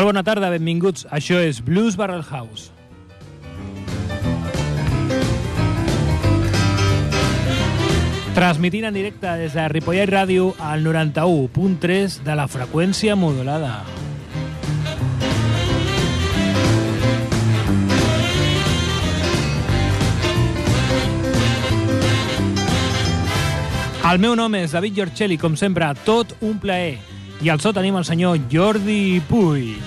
Molt 0.00 0.14
bona 0.14 0.22
tarda, 0.24 0.48
benvinguts. 0.48 1.02
Això 1.12 1.36
és 1.44 1.58
Blues 1.60 1.92
Barrel 1.92 2.22
House. 2.24 2.70
Transmitint 8.32 8.86
en 8.88 8.96
directe 8.96 9.34
des 9.42 9.52
de 9.52 9.66
Ripollet 9.68 10.08
Ràdio 10.08 10.54
al 10.56 10.80
91.3 10.88 12.16
de 12.24 12.38
la 12.40 12.48
freqüència 12.48 13.12
modulada. 13.12 13.74
El 24.08 24.24
meu 24.24 24.32
nom 24.32 24.56
és 24.64 24.72
David 24.72 24.96
Giorcelli, 24.96 25.36
com 25.36 25.60
sempre, 25.60 25.92
tot 26.08 26.38
un 26.40 26.56
plaer. 26.56 27.09
I 27.42 27.48
al 27.48 27.60
so 27.60 27.72
tenim 27.72 27.96
el 27.96 28.04
senyor 28.04 28.36
Jordi 28.52 29.22
Puy. 29.24 29.78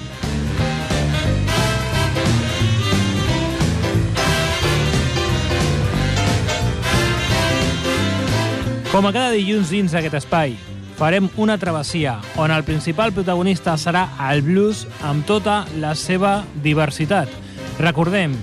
Com 8.90 9.06
a 9.06 9.14
cada 9.14 9.32
dilluns 9.34 9.70
dins 9.74 9.94
d'aquest 9.94 10.18
espai, 10.20 10.58
farem 10.98 11.30
una 11.38 11.60
travessia 11.62 12.20
on 12.42 12.50
el 12.54 12.66
principal 12.66 13.14
protagonista 13.14 13.78
serà 13.78 14.08
el 14.32 14.42
blues 14.46 14.88
amb 15.06 15.26
tota 15.30 15.64
la 15.82 15.94
seva 15.94 16.44
diversitat. 16.66 17.30
Recordem, 17.78 18.34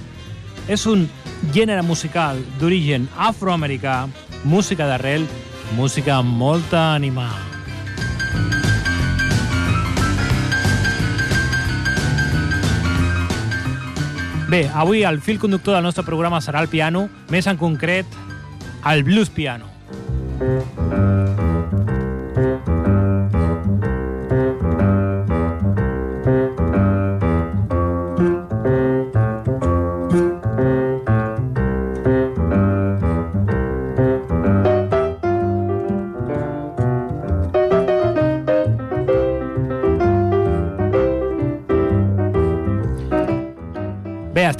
és 0.70 0.86
un 0.86 1.08
gènere 1.55 1.83
musical 1.83 2.39
d'origen 2.62 3.11
afroamericà, 3.19 4.05
música 4.42 4.86
d'arrel, 4.86 5.27
música 5.74 6.19
amb 6.19 6.30
molta 6.30 6.92
ànima. 6.95 7.50
Bé, 14.51 14.69
avui 14.75 15.05
el 15.05 15.20
fil 15.23 15.39
conductor 15.39 15.77
del 15.77 15.84
nostre 15.87 16.03
programa 16.03 16.41
serà 16.43 16.59
el 16.65 16.67
piano, 16.67 17.05
més 17.31 17.47
en 17.47 17.61
concret, 17.61 18.19
el 18.91 19.05
blues 19.07 19.31
piano. 19.31 19.70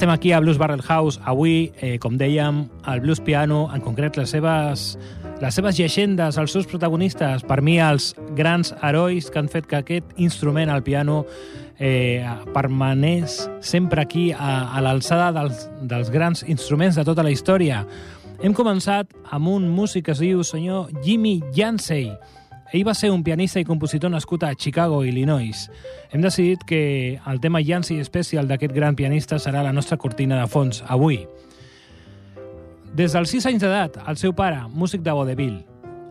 Estem 0.01 0.09
aquí 0.09 0.31
a 0.31 0.39
Blues 0.39 0.57
Barrel 0.57 0.81
House. 0.81 1.19
Avui, 1.25 1.71
eh, 1.79 1.99
com 1.99 2.15
dèiem, 2.17 2.63
el 2.89 3.01
blues 3.01 3.19
piano, 3.21 3.69
en 3.71 3.83
concret 3.85 4.15
les 4.17 4.31
seves, 4.33 4.97
les 5.39 5.53
seves 5.53 5.77
llegendes, 5.77 6.39
els 6.41 6.51
seus 6.51 6.65
protagonistes, 6.65 7.43
per 7.45 7.61
mi 7.61 7.75
els 7.77 8.15
grans 8.33 8.73
herois 8.81 9.29
que 9.29 9.37
han 9.37 9.47
fet 9.47 9.67
que 9.69 9.77
aquest 9.77 10.17
instrument, 10.17 10.71
el 10.73 10.81
piano, 10.81 11.27
eh, 11.77 12.25
permanés 12.51 13.47
sempre 13.59 14.01
aquí 14.01 14.31
a, 14.31 14.73
a 14.73 14.81
l'alçada 14.81 15.29
dels, 15.37 15.69
dels 15.85 16.09
grans 16.09 16.41
instruments 16.49 16.97
de 16.97 17.05
tota 17.05 17.21
la 17.21 17.29
història. 17.29 17.85
Hem 18.41 18.57
començat 18.57 19.13
amb 19.29 19.53
un 19.53 19.69
músic 19.69 20.07
que 20.09 20.17
es 20.17 20.23
diu 20.25 20.41
senyor 20.41 20.89
Jimmy 21.05 21.43
Yancey. 21.53 22.09
Ell 22.71 22.85
va 22.87 22.93
ser 22.95 23.09
un 23.11 23.19
pianista 23.19 23.59
i 23.59 23.65
compositor 23.67 24.07
nascut 24.13 24.45
a 24.47 24.53
Chicago, 24.55 25.03
Illinois. 25.03 25.65
Hem 26.11 26.21
decidit 26.23 26.61
que 26.63 27.19
el 27.27 27.41
tema 27.43 27.59
Yancey 27.59 27.99
Special 28.07 28.47
d'aquest 28.47 28.71
gran 28.71 28.95
pianista 28.95 29.39
serà 29.43 29.59
la 29.65 29.73
nostra 29.75 29.97
cortina 29.99 30.37
de 30.39 30.47
fons 30.47 30.79
avui. 30.87 31.25
Des 32.95 33.11
dels 33.11 33.33
6 33.35 33.49
anys 33.51 33.65
d'edat, 33.65 33.97
el 34.07 34.15
seu 34.15 34.31
pare, 34.31 34.61
músic 34.71 35.03
de 35.03 35.11
vaudeville, 35.11 35.65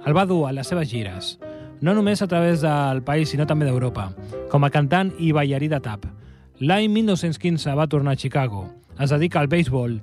el 0.04 0.16
va 0.16 0.26
dur 0.28 0.42
a 0.48 0.52
les 0.52 0.68
seves 0.68 0.90
gires, 0.92 1.38
no 1.80 1.94
només 1.96 2.20
a 2.20 2.28
través 2.28 2.60
del 2.60 3.00
país, 3.08 3.32
sinó 3.32 3.46
també 3.48 3.64
d'Europa, 3.64 4.10
com 4.52 4.64
a 4.64 4.70
cantant 4.72 5.14
i 5.16 5.32
ballarí 5.32 5.68
de 5.68 5.80
tap. 5.80 6.04
L'any 6.60 6.90
1915 6.92 7.72
va 7.72 7.88
tornar 7.88 8.12
a 8.12 8.20
Chicago, 8.20 8.66
es 9.00 9.08
dedica 9.08 9.40
al 9.40 9.48
béisbol 9.48 9.96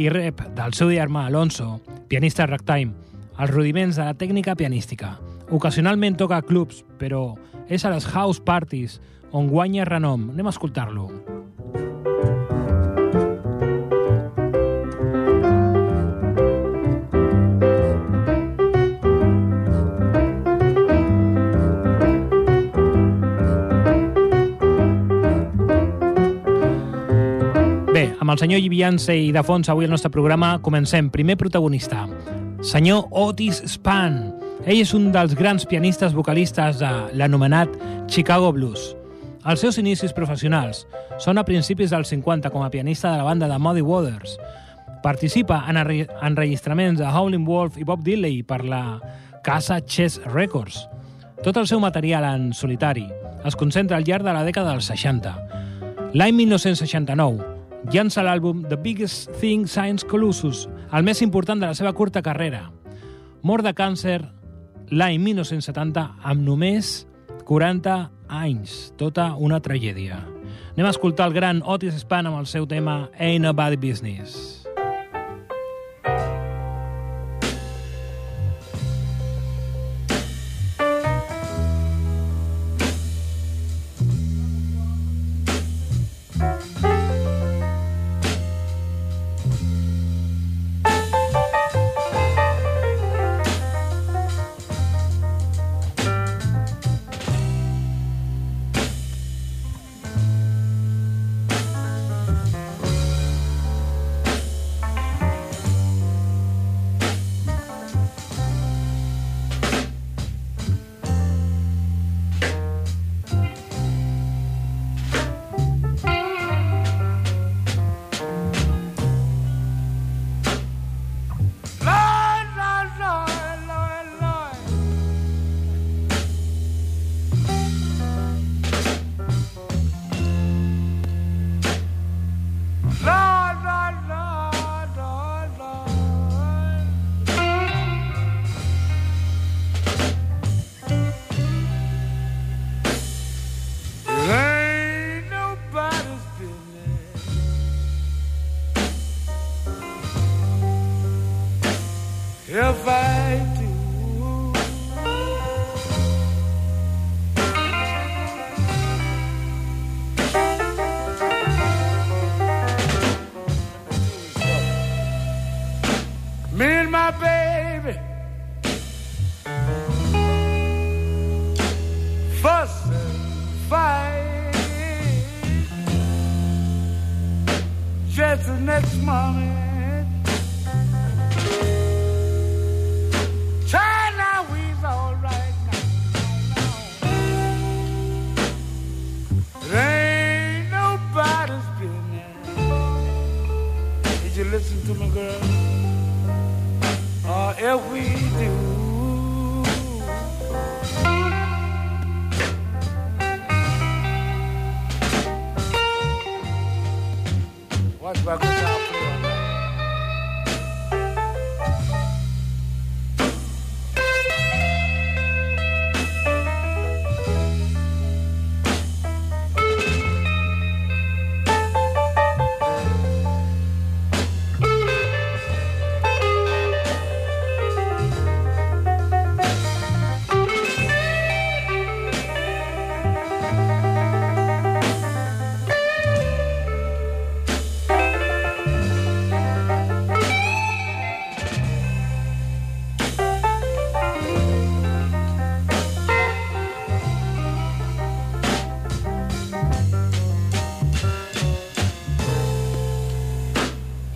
i 0.00 0.08
rep 0.08 0.40
del 0.56 0.72
seu 0.72 0.88
germà 0.88 1.26
Alonso, 1.28 1.82
pianista 2.08 2.46
ragtime, 2.48 3.07
els 3.38 3.54
rudiments 3.54 3.96
de 3.96 4.04
la 4.04 4.16
tècnica 4.18 4.56
pianística. 4.58 5.14
Ocasionalment 5.54 6.18
toca 6.18 6.40
a 6.40 6.44
clubs, 6.44 6.82
però 6.98 7.36
és 7.70 7.84
a 7.84 7.92
les 7.94 8.06
house 8.10 8.42
parties 8.42 8.98
on 9.30 9.48
guanya 9.48 9.86
renom. 9.86 10.30
Anem 10.34 10.48
a 10.48 10.54
escoltar-lo. 10.54 11.08
Bé, 27.94 28.12
amb 28.18 28.30
el 28.30 28.38
senyor 28.38 28.60
Llivianse 28.62 29.14
i 29.16 29.30
de 29.34 29.42
fons 29.42 29.70
avui 29.70 29.86
al 29.86 29.94
nostre 29.94 30.10
programa 30.10 30.58
comencem. 30.62 31.08
Primer 31.10 31.38
protagonista, 31.40 32.04
senyor 32.62 33.06
Otis 33.10 33.62
Spann. 33.66 34.32
Ell 34.66 34.80
és 34.82 34.92
un 34.96 35.12
dels 35.14 35.34
grans 35.38 35.64
pianistes 35.68 36.14
vocalistes 36.14 36.80
de 36.80 36.90
l'anomenat 37.14 37.70
Chicago 38.10 38.50
Blues. 38.52 38.94
Els 39.48 39.62
seus 39.62 39.78
inicis 39.78 40.12
professionals 40.12 40.82
són 41.22 41.38
a 41.38 41.44
principis 41.46 41.94
dels 41.94 42.10
50 42.10 42.50
com 42.50 42.64
a 42.64 42.70
pianista 42.70 43.12
de 43.12 43.20
la 43.20 43.28
banda 43.28 43.48
de 43.48 43.58
Muddy 43.58 43.84
Waters. 43.86 44.36
Participa 45.02 45.62
en 45.70 45.78
enregistraments 45.78 46.98
de 46.98 47.06
Howlin' 47.06 47.46
Wolf 47.46 47.78
i 47.78 47.86
Bob 47.86 48.02
Dylan 48.02 48.42
per 48.44 48.64
la 48.64 48.98
casa 49.46 49.80
Chess 49.80 50.18
Records. 50.26 50.88
Tot 51.44 51.56
el 51.56 51.68
seu 51.70 51.78
material 51.80 52.26
en 52.26 52.50
solitari 52.52 53.06
es 53.46 53.56
concentra 53.56 53.96
al 53.96 54.04
llarg 54.04 54.26
de 54.26 54.34
la 54.34 54.42
dècada 54.42 54.74
dels 54.74 54.90
60. 54.90 55.36
L'any 56.18 56.34
1969 56.34 57.57
llança 57.92 58.22
l'àlbum 58.24 58.66
The 58.68 58.76
Biggest 58.76 59.30
Thing 59.40 59.66
Science 59.66 60.06
Colossus, 60.06 60.66
el 60.92 61.06
més 61.06 61.22
important 61.24 61.60
de 61.60 61.70
la 61.70 61.76
seva 61.76 61.94
curta 61.96 62.20
carrera. 62.22 62.66
Mort 63.42 63.64
de 63.64 63.72
càncer 63.72 64.18
l'any 64.92 65.16
1970 65.22 66.04
amb 66.20 66.44
només 66.44 67.06
40 67.48 67.96
anys. 68.28 68.76
Tota 69.00 69.30
una 69.40 69.62
tragèdia. 69.64 70.20
Anem 70.76 70.86
a 70.86 70.92
escoltar 70.92 71.30
el 71.30 71.36
gran 71.36 71.64
Otis 71.64 71.96
Spann 72.04 72.28
amb 72.28 72.42
el 72.42 72.46
seu 72.46 72.68
tema 72.68 73.06
Ain't 73.16 73.46
Nobody 73.46 73.80
Business. 73.80 74.57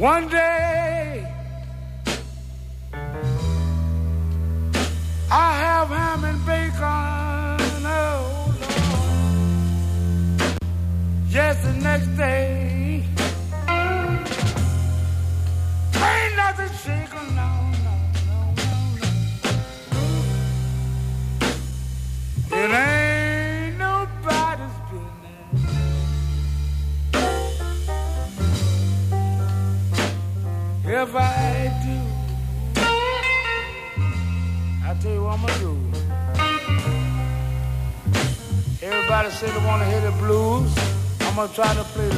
One 0.03 0.27
day 0.27 0.81
wanna 39.73 39.87
hear 39.87 40.03
the 40.03 40.13
blues. 40.19 40.71
I'm 41.21 41.35
gonna 41.35 41.49
try 41.55 41.73
to 41.73 41.85
play 41.95 42.12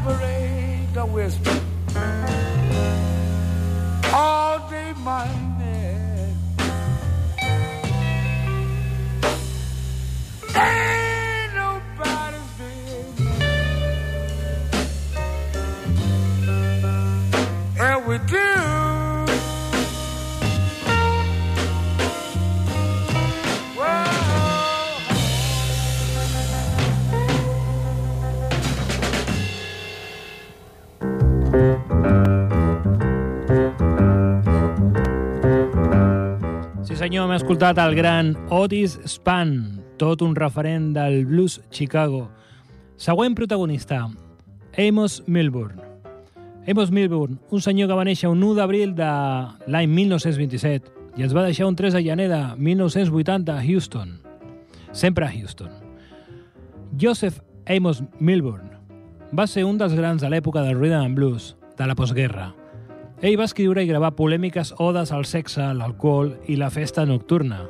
elaborate 0.00 0.96
a 0.96 1.06
whisper. 1.06 1.60
All 4.12 4.68
day, 4.70 4.92
my 4.98 5.39
hem 37.30 37.36
escoltat 37.36 37.78
el 37.78 37.94
gran 37.94 38.32
Otis 38.50 38.96
Spann, 39.06 39.78
tot 40.00 40.22
un 40.24 40.32
referent 40.34 40.88
del 40.96 41.26
blues 41.28 41.60
Chicago. 41.70 42.24
Següent 42.98 43.36
protagonista, 43.38 44.08
Amos 44.76 45.22
Milburn. 45.28 45.78
Amos 46.66 46.90
Milburn, 46.90 47.38
un 47.50 47.62
senyor 47.62 47.86
que 47.86 47.94
va 47.94 48.06
néixer 48.08 48.26
un 48.32 48.42
1 48.42 48.56
d'abril 48.58 48.96
de 48.98 49.10
l'any 49.70 49.86
1927 49.94 50.90
i 51.20 51.22
ens 51.22 51.36
va 51.36 51.46
deixar 51.46 51.70
un 51.70 51.78
3 51.78 51.94
de 51.94 52.02
gener 52.02 52.26
de 52.32 52.40
1980 52.58 53.54
a 53.54 53.62
Houston. 53.62 54.16
Sempre 54.90 55.28
a 55.28 55.30
Houston. 55.30 55.70
Joseph 56.98 57.44
Amos 57.66 58.02
Milburn 58.18 58.74
va 59.30 59.46
ser 59.46 59.68
un 59.70 59.78
dels 59.78 59.94
grans 59.94 60.18
de 60.18 60.32
l'època 60.34 60.66
del 60.66 60.80
rhythm 60.80 61.04
and 61.04 61.14
blues, 61.14 61.54
de 61.78 61.86
la 61.86 61.94
postguerra. 61.94 62.56
Ell 63.20 63.36
va 63.36 63.44
escriure 63.44 63.82
i 63.84 63.88
gravar 63.88 64.14
polèmiques 64.16 64.70
odes 64.80 65.10
al 65.12 65.26
sexe, 65.28 65.60
l'alcohol 65.76 66.30
i 66.48 66.54
la 66.56 66.70
festa 66.72 67.02
nocturna. 67.04 67.66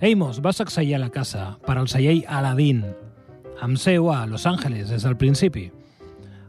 Amos 0.00 0.38
va 0.40 0.54
sacsejar 0.56 1.02
la 1.02 1.10
casa 1.12 1.58
per 1.66 1.76
al 1.76 1.90
celler 1.92 2.22
Aladdin, 2.26 2.80
amb 3.60 3.76
seu 3.76 4.08
a 4.08 4.24
Los 4.26 4.46
Angeles 4.48 4.88
des 4.88 5.04
del 5.04 5.18
principi. 5.20 5.66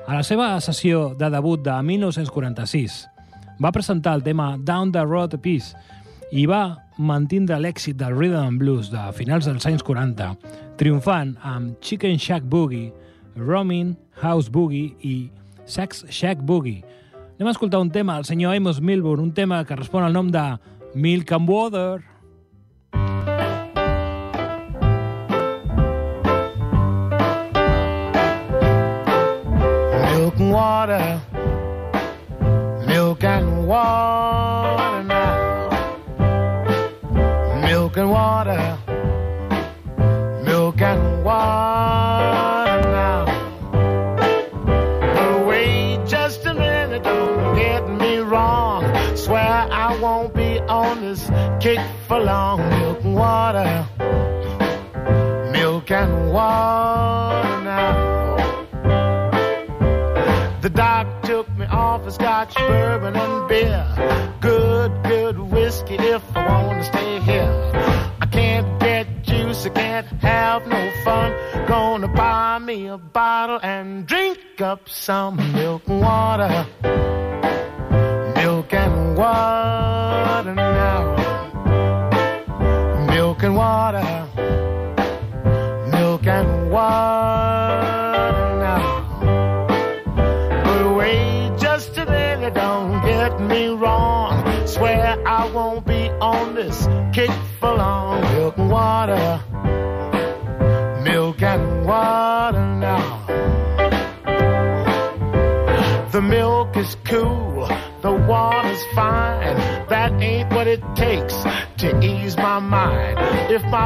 A 0.08 0.16
la 0.16 0.24
seva 0.24 0.56
sessió 0.64 1.10
de 1.20 1.28
debut 1.30 1.60
de 1.60 1.76
1946 1.84 3.02
va 3.60 3.76
presentar 3.76 4.16
el 4.16 4.24
tema 4.24 4.56
Down 4.58 4.96
the 4.96 5.04
Road 5.04 5.36
Peace 5.44 5.76
i 6.32 6.48
va 6.48 6.80
mantindre 6.98 7.60
l'èxit 7.60 8.00
del 8.00 8.16
rhythm 8.16 8.48
and 8.48 8.64
blues 8.64 8.90
de 8.96 9.04
finals 9.12 9.52
dels 9.52 9.68
anys 9.68 9.84
40, 9.84 10.32
triomfant 10.80 11.36
amb 11.44 11.76
Chicken 11.84 12.16
Shack 12.16 12.48
Boogie, 12.48 12.94
Roaming 13.36 13.98
House 14.24 14.48
Boogie 14.48 14.96
i 15.04 15.30
Sex 15.66 16.06
Shack 16.10 16.48
Boogie. 16.48 16.80
Anem 17.34 17.48
a 17.48 17.52
escoltar 17.52 17.80
un 17.82 17.90
tema 17.90 18.16
del 18.16 18.26
senyor 18.26 18.56
Amos 18.56 18.80
Milburn, 18.80 19.20
un 19.20 19.34
tema 19.34 19.66
que 19.66 19.76
respon 19.76 20.04
al 20.06 20.14
nom 20.14 20.30
de 20.30 20.42
Milk 20.94 21.32
and 21.34 21.50
Water. 21.50 22.13
Some 75.04 75.43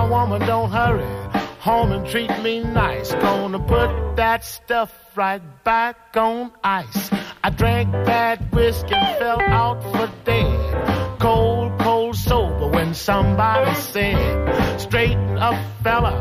woman 0.09 0.41
don't 0.41 0.71
hurry 0.71 1.27
home 1.67 1.91
and 1.91 2.07
treat 2.07 2.31
me 2.41 2.63
nice, 2.63 3.11
gonna 3.15 3.59
put 3.59 4.15
that 4.15 4.45
stuff 4.45 4.89
right 5.17 5.41
back 5.65 5.97
on 6.15 6.49
ice. 6.63 7.09
I 7.43 7.49
drank 7.49 7.91
that 8.05 8.39
whiskey 8.53 8.93
and 8.93 9.19
fell 9.19 9.41
out 9.41 9.81
for 9.91 10.09
dead. 10.23 11.19
Cold, 11.19 11.77
cold 11.79 12.15
sober 12.15 12.67
when 12.69 12.93
somebody 12.93 13.75
said, 13.75 14.79
straighten 14.79 15.37
up, 15.37 15.59
fella. 15.83 16.13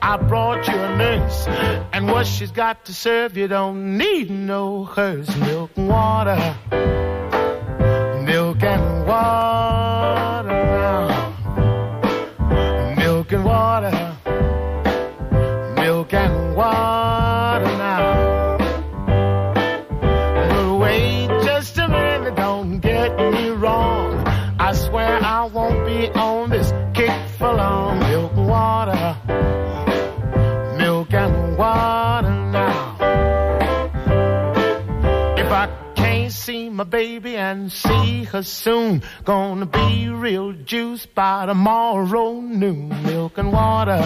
I 0.00 0.16
brought 0.16 0.68
you 0.68 0.74
a 0.74 0.96
nurse, 0.96 1.46
and 1.92 2.06
what 2.06 2.26
she's 2.28 2.52
got 2.52 2.84
to 2.84 2.94
serve 2.94 3.36
you 3.36 3.48
don't 3.48 3.98
need 3.98 4.30
no 4.30 4.84
hearse. 4.84 5.34
Milk 5.36 5.72
and 5.76 5.88
water, 5.88 6.38
milk 8.24 8.62
and 8.62 9.06
water 9.08 9.53
and 37.44 37.70
see 37.70 38.24
her 38.24 38.42
soon, 38.42 39.02
gonna 39.24 39.66
be 39.66 40.08
real 40.08 40.52
juice 40.52 41.04
by 41.04 41.44
tomorrow 41.46 42.40
noon. 42.40 42.88
Milk 43.04 43.36
and 43.36 43.52
water, 43.52 44.00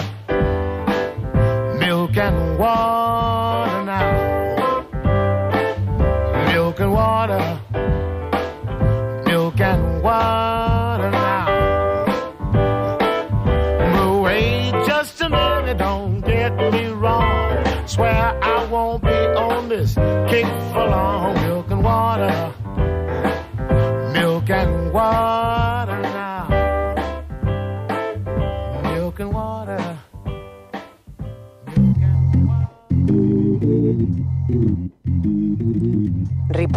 milk 1.79 2.17
and 2.17 2.59
water 2.59 3.83
now. 3.85 4.09
Milk 6.51 6.79
and 6.81 6.93
water, 6.93 7.43
milk 9.25 9.59
and 9.59 10.03
water 10.03 11.11
now. 11.11 11.45
Wait 14.23 14.71
just 14.85 15.21
a 15.21 15.29
minute, 15.29 15.77
don't 15.77 16.19
get 16.21 16.51
me 16.73 16.87
wrong. 16.87 17.87
Swear 17.87 18.37
I 18.43 18.65
won't 18.65 19.01
be 19.01 19.19
on 19.47 19.69
this 19.69 19.95
kick 20.29 20.45
for 20.73 20.85
long. 20.95 21.33
Milk 21.47 21.71
and 21.71 21.83
water, 21.83 22.53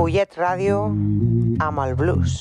Ripollet 0.02 0.35
Ràdio 0.35 0.78
amb 1.62 1.78
el 1.78 1.92
blues. 1.94 2.32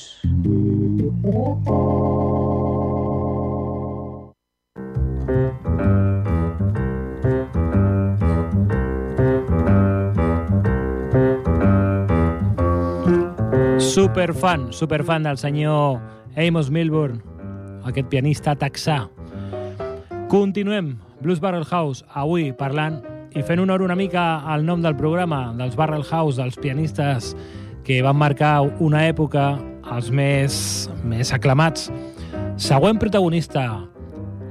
Superfan, 13.77 14.71
superfan 14.73 15.29
del 15.29 15.37
senyor 15.37 16.01
Amos 16.33 16.71
Milburn, 16.73 17.21
aquest 17.85 18.09
pianista 18.09 18.57
texà. 18.57 19.03
Continuem, 20.33 20.95
Blues 21.21 21.37
Barrel 21.37 21.69
House, 21.69 22.01
avui 22.09 22.49
parlant 22.57 23.03
i 23.31 23.43
fent 23.47 23.61
honor 23.63 23.81
una 23.81 23.95
mica 23.95 24.41
al 24.43 24.65
nom 24.65 24.81
del 24.83 24.95
programa, 24.99 25.53
dels 25.57 25.75
Barrel 25.79 26.03
House, 26.03 26.37
dels 26.37 26.57
pianistes 26.59 27.31
que 27.85 28.01
van 28.03 28.17
marcar 28.19 28.61
una 28.83 29.05
època 29.07 29.55
els 29.91 30.11
més, 30.11 30.89
més 31.07 31.31
aclamats. 31.33 31.89
Següent 32.59 32.99
protagonista, 32.99 33.65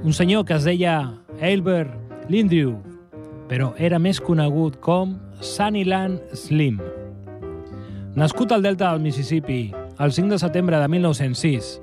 un 0.02 0.16
senyor 0.16 0.46
que 0.48 0.56
es 0.56 0.64
deia 0.64 0.96
Albert 1.40 1.92
Lindrew, 2.32 2.78
però 3.50 3.74
era 3.76 4.00
més 4.00 4.20
conegut 4.22 4.80
com 4.80 5.18
Sunnyland 5.44 6.32
Slim. 6.32 6.80
Nascut 8.16 8.52
al 8.52 8.64
delta 8.64 8.90
del 8.90 9.04
Mississippi 9.04 9.62
el 10.00 10.12
5 10.12 10.32
de 10.32 10.38
setembre 10.40 10.80
de 10.80 10.88
1906, 10.88 11.82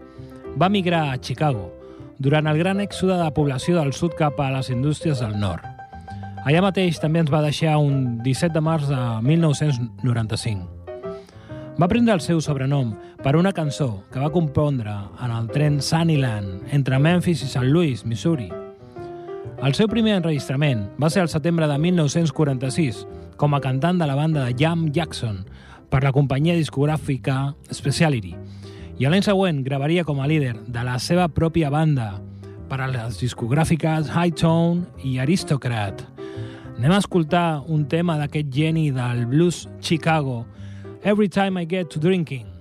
va 0.60 0.70
migrar 0.74 1.12
a 1.12 1.22
Chicago 1.22 1.70
durant 2.18 2.50
el 2.50 2.58
gran 2.58 2.82
èxode 2.82 3.20
de 3.22 3.32
població 3.32 3.77
del 3.77 3.94
sud 3.94 4.18
cap 4.18 4.42
a 4.42 4.50
les 4.58 4.74
indústries 4.74 5.22
del 5.22 5.38
nord. 5.38 5.76
Allà 6.48 6.62
mateix 6.63 6.96
també 7.04 7.20
ens 7.20 7.27
va 7.27 7.42
deixar 7.44 7.74
un 7.84 8.22
17 8.24 8.54
de 8.56 8.62
març 8.63 8.86
de 8.88 8.98
1995. 9.20 10.63
Va 11.75 11.89
prendre 11.92 12.16
el 12.16 12.22
seu 12.24 12.39
sobrenom 12.39 12.94
per 13.20 13.34
una 13.36 13.51
cançó 13.51 14.06
que 14.13 14.22
va 14.24 14.32
compondre 14.32 14.94
en 15.25 15.34
el 15.36 15.50
tren 15.51 15.82
Sunnyland 15.84 16.72
entre 16.72 17.01
Memphis 17.04 17.44
i 17.44 17.50
St. 17.50 17.68
Louis, 17.68 18.06
Missouri. 18.08 18.48
El 19.60 19.75
seu 19.75 19.92
primer 19.92 20.16
enregistrament 20.22 20.88
va 20.96 21.12
ser 21.12 21.25
el 21.25 21.34
setembre 21.36 21.68
de 21.68 21.77
1946 21.84 23.04
com 23.36 23.51
a 23.51 23.60
cantant 23.60 24.00
de 24.00 24.08
la 24.08 24.16
banda 24.16 24.48
de 24.48 24.56
Jam 24.56 24.88
Jackson 24.96 25.44
per 25.92 26.06
la 26.06 26.16
companyia 26.16 26.56
discogràfica 26.56 27.58
Speciality 27.75 28.38
i 28.98 29.04
l'any 29.04 29.25
següent 29.27 29.66
gravaria 29.68 30.08
com 30.08 30.24
a 30.24 30.32
líder 30.32 30.56
de 30.63 30.88
la 30.88 30.96
seva 30.96 31.27
pròpia 31.27 31.68
banda 31.75 32.13
per 32.72 32.80
a 32.80 32.88
les 32.88 33.20
discogràfiques 33.20 34.16
High 34.16 34.39
Tone 34.39 34.88
i 35.04 35.20
Aristocrat. 35.20 36.17
Anem 36.77 36.91
a 36.93 37.00
escoltar 37.01 37.63
un 37.74 37.88
tema 37.89 38.19
d'aquest 38.19 38.51
geni 38.53 38.91
del 38.93 39.24
blues 39.25 39.63
Chicago, 39.81 40.43
Every 41.01 41.27
Time 41.27 41.63
I 41.63 41.65
Get 41.65 41.89
to 41.96 42.00
Drinking. 42.00 42.57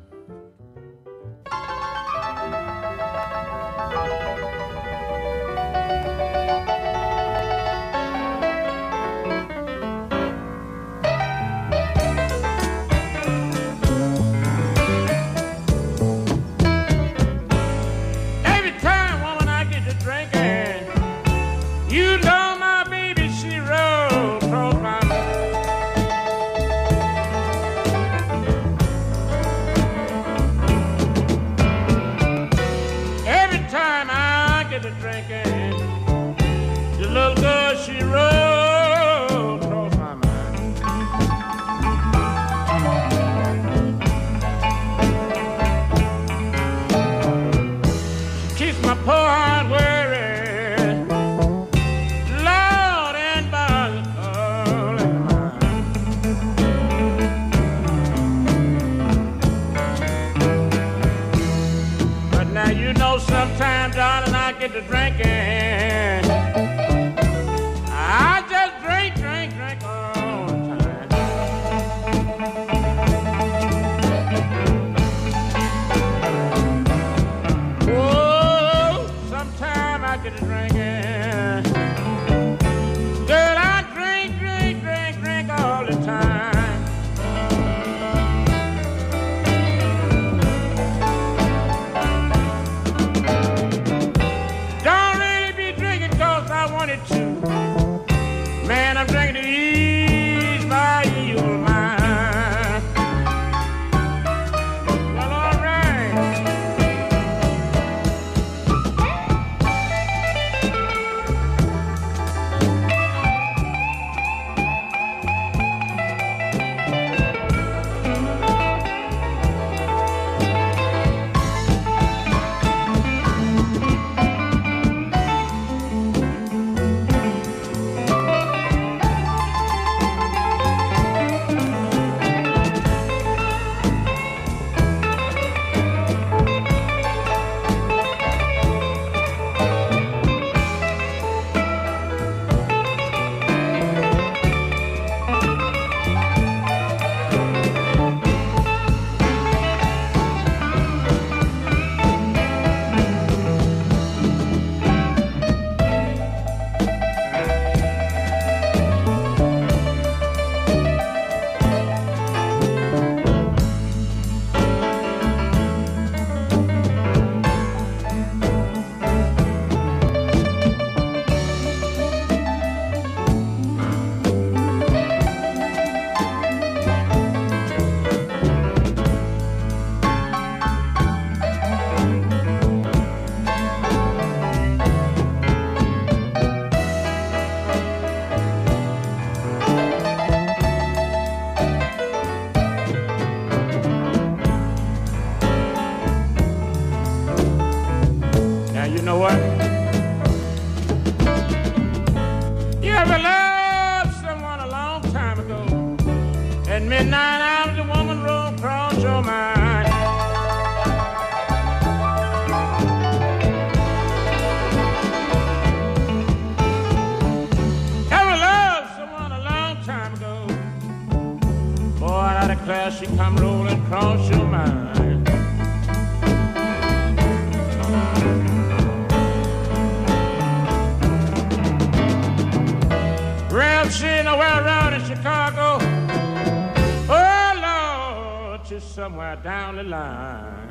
Just 238.76 238.94
somewhere 238.94 239.38
down 239.42 239.76
the 239.76 239.82
line. 239.82 240.68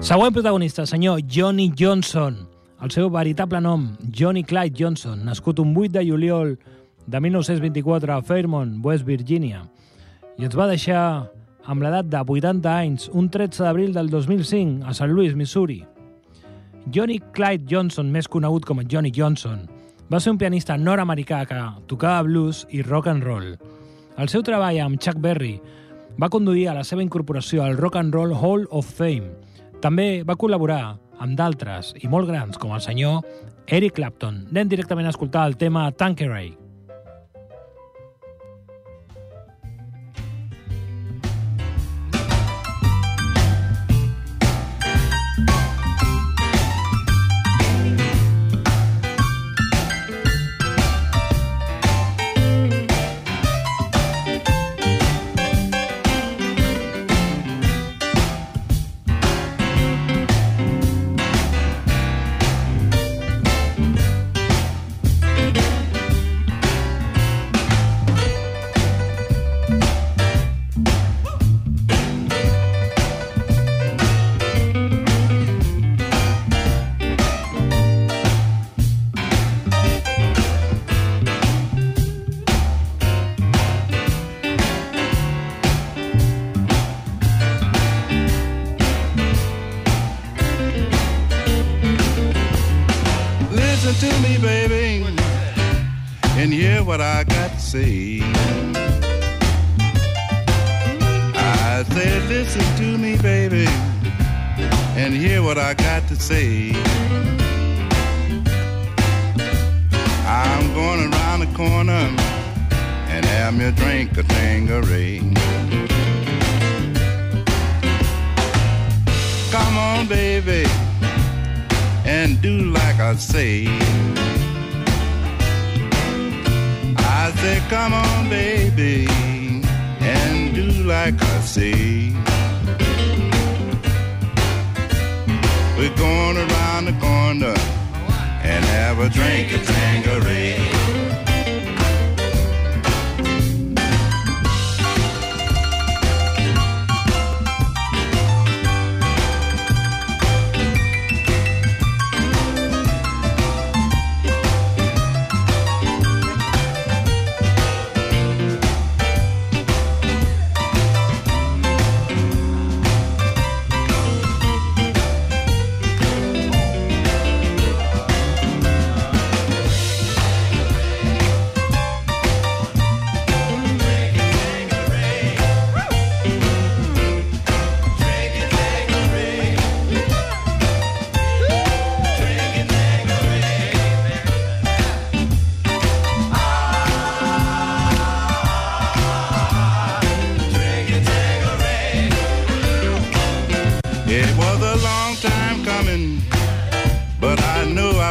Següent 0.00 0.32
protagonista, 0.32 0.86
senyor 0.86 1.20
Johnny 1.28 1.70
Johnson. 1.76 2.48
El 2.80 2.90
seu 2.90 3.10
veritable 3.10 3.60
nom, 3.60 3.90
Johnny 4.08 4.42
Clyde 4.42 4.74
Johnson, 4.74 5.20
nascut 5.24 5.58
un 5.58 5.76
8 5.76 5.92
de 5.92 6.06
juliol 6.10 6.58
de 7.06 7.20
1924 7.20 8.12
a 8.12 8.22
Fairmont, 8.22 8.82
West 8.82 9.04
Virginia, 9.04 9.68
i 10.38 10.46
ens 10.46 10.54
va 10.56 10.68
deixar 10.70 11.02
amb 11.68 11.82
l'edat 11.82 12.06
de 12.08 12.20
80 12.22 12.70
anys, 12.70 13.08
un 13.12 13.28
13 13.28 13.64
d'abril 13.66 13.92
del 13.92 14.08
2005, 14.10 14.86
a 14.86 14.94
St. 14.94 15.10
Louis, 15.10 15.34
Missouri. 15.34 15.82
Johnny 16.94 17.18
Clyde 17.34 17.66
Johnson, 17.68 18.12
més 18.12 18.28
conegut 18.30 18.64
com 18.64 18.78
a 18.80 18.86
Johnny 18.86 19.10
Johnson, 19.14 19.66
va 20.08 20.20
ser 20.22 20.32
un 20.32 20.38
pianista 20.40 20.78
nord-americà 20.78 21.42
que 21.50 21.58
tocava 21.90 22.22
blues 22.24 22.62
i 22.70 22.80
rock 22.86 23.10
and 23.10 23.26
roll. 23.26 23.50
El 24.16 24.30
seu 24.32 24.42
treball 24.46 24.78
amb 24.80 25.02
Chuck 25.02 25.18
Berry 25.20 25.58
va 26.18 26.30
conduir 26.32 26.68
a 26.70 26.78
la 26.78 26.86
seva 26.86 27.04
incorporació 27.04 27.66
al 27.66 27.76
Rock 27.76 27.98
and 28.00 28.14
Roll 28.14 28.32
Hall 28.32 28.64
of 28.70 28.88
Fame. 28.88 29.34
També 29.82 30.24
va 30.26 30.38
col·laborar 30.38 30.96
amb 31.18 31.36
d'altres 31.38 31.92
i 32.00 32.08
molt 32.08 32.30
grans 32.30 32.58
com 32.58 32.72
el 32.74 32.82
senyor 32.82 33.20
Eric 33.66 33.98
Clapton. 33.98 34.46
Anem 34.48 34.72
directament 34.72 35.06
a 35.06 35.12
escoltar 35.12 35.44
el 35.50 35.58
tema 35.60 35.90
Tanqueray. 35.92 36.67
Say. 97.68 98.07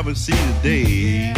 Knew 0.07 0.13
I 0.13 0.15
would 0.15 0.17
see 0.17 0.31
the 0.31 0.59
day. 0.63 1.33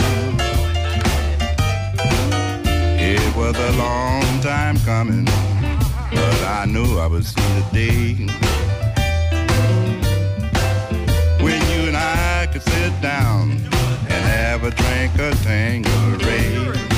It 2.99 3.35
was 3.35 3.55
a 3.57 3.71
long 3.77 4.41
time 4.41 4.77
coming, 4.81 5.25
but 5.25 6.43
I 6.43 6.65
knew 6.67 6.99
I 6.99 7.07
would 7.07 7.25
see 7.25 7.41
the 7.41 7.65
day. 7.73 8.13
When 11.43 11.61
you 11.71 11.87
and 11.87 11.97
I 11.97 12.47
could 12.51 12.61
sit 12.61 13.01
down 13.01 13.51
and 14.07 14.25
have 14.37 14.63
a 14.63 14.71
drink 14.71 15.13
of 15.19 15.33
Tangeray. 15.45 16.88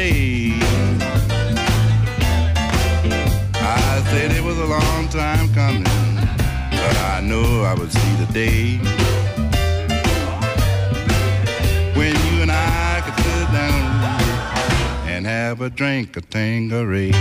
Day. 0.00 0.52
I 3.52 4.02
said 4.10 4.30
it 4.32 4.42
was 4.42 4.58
a 4.58 4.68
long 4.76 5.08
time 5.08 5.46
coming, 5.52 5.84
but 6.82 6.96
I 7.14 7.20
know 7.22 7.46
I 7.70 7.74
would 7.78 7.92
see 7.92 8.12
the 8.22 8.28
day. 8.32 8.78
When 11.98 12.14
you 12.26 12.42
and 12.44 12.50
I 12.50 13.02
could 13.04 13.18
sit 13.24 13.46
down 13.60 13.84
and 15.12 15.26
have 15.26 15.60
a 15.60 15.68
drink 15.68 16.16
of 16.16 16.30
Tangeray. 16.30 17.12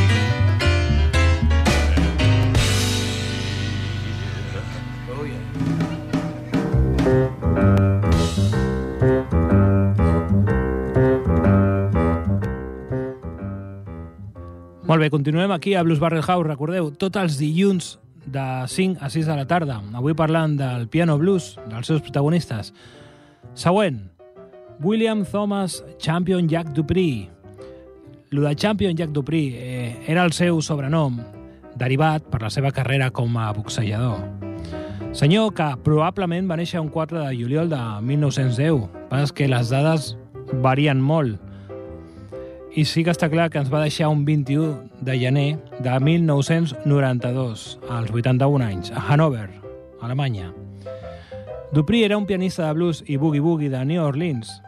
Molt 14.90 15.04
bé, 15.04 15.12
continuem 15.14 15.52
aquí 15.54 15.76
a 15.76 15.84
Blues 15.84 16.00
Barrel 16.02 16.24
House. 16.24 16.48
Recordeu, 16.48 16.88
tots 16.90 17.20
els 17.22 17.36
dilluns 17.38 17.92
de 18.26 18.46
5 18.66 18.98
a 19.06 19.10
6 19.14 19.28
de 19.30 19.36
la 19.38 19.46
tarda. 19.46 19.76
Avui 19.94 20.16
parlant 20.18 20.56
del 20.58 20.88
piano 20.90 21.20
blues, 21.22 21.52
dels 21.70 21.86
seus 21.86 22.02
protagonistes. 22.02 22.72
Següent, 23.54 24.00
William 24.82 25.22
Thomas 25.30 25.84
Champion 26.02 26.50
Jack 26.50 26.72
Dupree. 26.74 27.30
Lo 28.32 28.42
de 28.48 28.56
Champion 28.56 28.98
Jack 28.98 29.12
Dupree 29.14 29.54
eh, 29.54 30.00
era 30.08 30.24
el 30.26 30.34
seu 30.34 30.58
sobrenom, 30.66 31.20
derivat 31.78 32.26
per 32.26 32.42
la 32.42 32.50
seva 32.50 32.72
carrera 32.74 33.12
com 33.12 33.38
a 33.38 33.52
boxejador. 33.54 34.26
Senyor 35.14 35.54
que 35.54 35.68
probablement 35.86 36.50
va 36.50 36.58
néixer 36.58 36.82
un 36.82 36.90
4 36.90 37.28
de 37.28 37.38
juliol 37.38 37.70
de 37.70 37.84
1910, 38.10 38.90
però 39.14 39.22
és 39.22 39.38
que 39.38 39.52
les 39.54 39.70
dades 39.70 40.16
varien 40.66 40.98
molt. 40.98 41.38
I 42.70 42.84
sí 42.86 43.02
que 43.02 43.10
està 43.10 43.32
clar 43.32 43.48
que 43.50 43.58
ens 43.58 43.72
va 43.74 43.82
deixar 43.82 44.12
un 44.14 44.22
21 44.28 45.02
de 45.02 45.16
gener 45.18 45.50
de 45.82 45.96
1992, 46.06 47.80
als 47.90 48.12
81 48.14 48.66
anys, 48.66 48.92
a 48.94 49.02
Hannover, 49.10 49.50
Alemanya. 50.02 50.52
Dupree 51.74 52.06
era 52.06 52.18
un 52.18 52.28
pianista 52.30 52.68
de 52.68 52.74
blues 52.74 53.04
i 53.08 53.18
boogie-boogie 53.18 53.70
de 53.74 53.84
New 53.86 54.04
Orleans, 54.04 54.62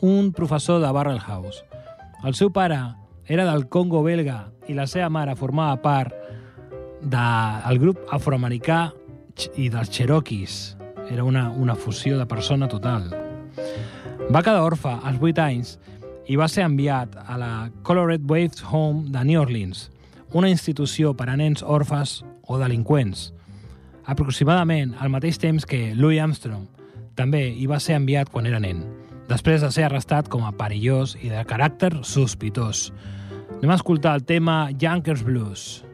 un 0.00 0.32
professor 0.32 0.80
de 0.80 0.92
Barrel 0.92 1.20
House. 1.20 1.64
El 2.24 2.34
seu 2.34 2.50
pare 2.52 2.80
era 3.26 3.44
del 3.44 3.68
Congo 3.68 4.02
belga 4.02 4.50
i 4.68 4.74
la 4.76 4.86
seva 4.88 5.10
mare 5.12 5.36
formava 5.36 5.76
part 5.84 6.12
del 7.04 7.80
grup 7.80 8.00
afroamericà 8.12 8.92
i 9.60 9.68
dels 9.68 9.92
Cherokees. 9.92 10.76
Era 11.12 11.24
una, 11.24 11.50
una 11.50 11.76
fusió 11.76 12.16
de 12.18 12.24
persona 12.26 12.68
total. 12.68 13.10
Va 14.32 14.42
quedar 14.42 14.62
orfe 14.64 14.88
als 14.88 15.20
8 15.20 15.42
anys 15.44 15.78
i 16.26 16.36
va 16.40 16.48
ser 16.48 16.64
enviat 16.64 17.16
a 17.20 17.36
la 17.40 17.52
Colored 17.84 18.24
Waves 18.30 18.64
Home 18.70 19.10
de 19.12 19.24
New 19.24 19.42
Orleans, 19.42 19.90
una 20.32 20.50
institució 20.50 21.14
per 21.14 21.28
a 21.30 21.36
nens 21.36 21.62
orfes 21.62 22.22
o 22.48 22.58
delinqüents, 22.58 23.28
aproximadament 24.06 24.94
al 25.00 25.12
mateix 25.12 25.38
temps 25.40 25.66
que 25.68 25.94
Louis 25.94 26.20
Armstrong 26.20 26.66
també 27.14 27.46
hi 27.52 27.68
va 27.70 27.80
ser 27.80 27.98
enviat 28.00 28.32
quan 28.32 28.48
era 28.50 28.60
nen, 28.60 28.82
després 29.30 29.62
de 29.62 29.70
ser 29.72 29.86
arrestat 29.86 30.28
com 30.28 30.44
a 30.44 30.52
perillós 30.56 31.16
i 31.22 31.30
de 31.32 31.44
caràcter 31.48 31.94
sospitós. 32.02 32.90
Anem 33.60 33.72
a 33.72 33.80
escoltar 33.80 34.18
el 34.18 34.24
tema 34.28 34.68
Junkers 34.80 35.24
Blues. 35.24 35.66
sick 35.84 35.93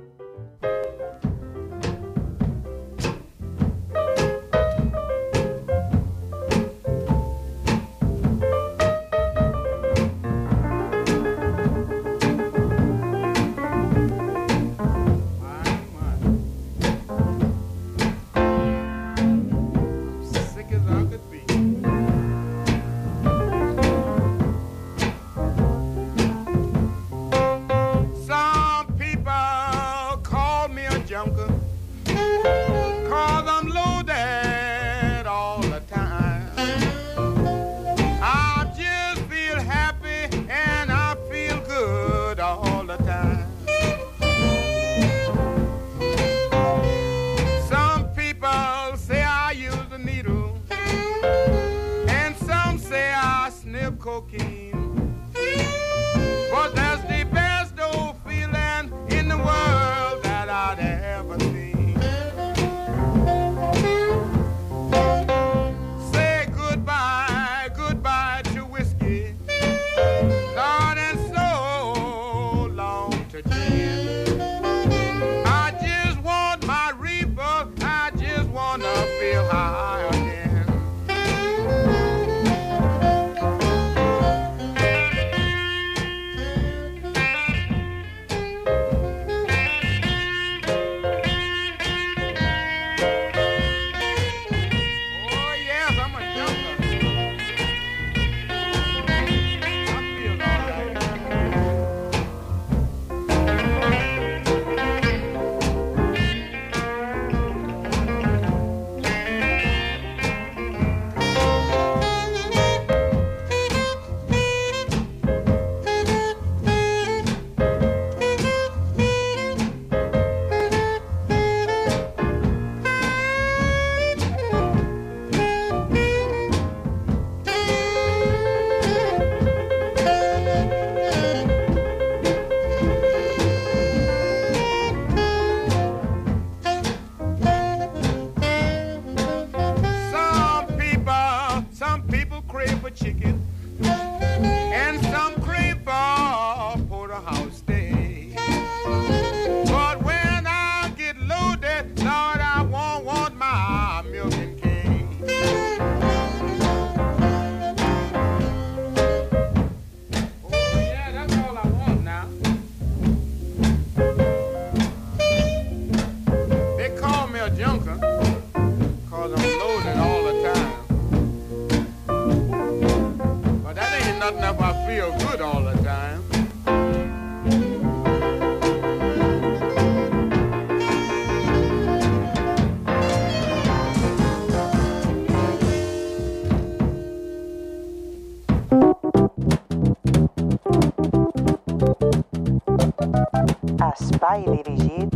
Espai 194.31 194.45
dirigit 194.47 195.11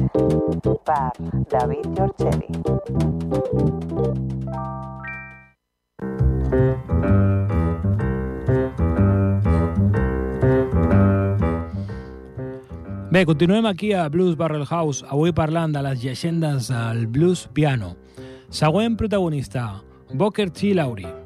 per 0.83 1.13
David 1.47 1.87
Giorgeli. 1.95 2.49
Bé, 13.11 13.25
continuem 13.25 13.67
aquí 13.67 13.93
a 13.93 14.09
Blues 14.09 14.35
Barrel 14.37 14.67
House, 14.67 15.05
avui 15.07 15.31
parlant 15.31 15.71
de 15.71 15.83
les 15.87 16.03
llegendes 16.03 16.73
del 16.75 17.07
blues 17.07 17.47
piano. 17.55 17.95
Següent 18.51 18.97
protagonista, 18.99 19.85
Booker 20.11 20.51
T. 20.51 20.75
Lowry. 20.75 21.24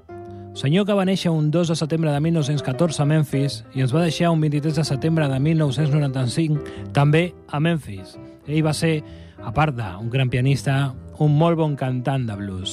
Senyor 0.58 0.88
que 0.88 0.94
va 0.98 1.04
néixer 1.06 1.30
un 1.30 1.52
2 1.54 1.68
de 1.70 1.74
setembre 1.78 2.10
de 2.10 2.18
1914 2.18 3.04
a 3.04 3.04
Memphis 3.06 3.60
i 3.78 3.82
ens 3.84 3.92
va 3.94 4.00
deixar 4.02 4.32
un 4.34 4.40
23 4.42 4.74
de 4.80 4.84
setembre 4.88 5.28
de 5.30 5.36
1995 5.38 6.88
també 6.96 7.28
a 7.46 7.60
Memphis. 7.62 8.16
Ell 8.48 8.64
va 8.66 8.72
ser, 8.74 9.04
a 9.38 9.52
part 9.54 9.76
d'un 9.78 10.08
gran 10.10 10.32
pianista, 10.32 10.96
un 11.22 11.36
molt 11.38 11.60
bon 11.60 11.76
cantant 11.78 12.24
de 12.26 12.34
blues. 12.40 12.72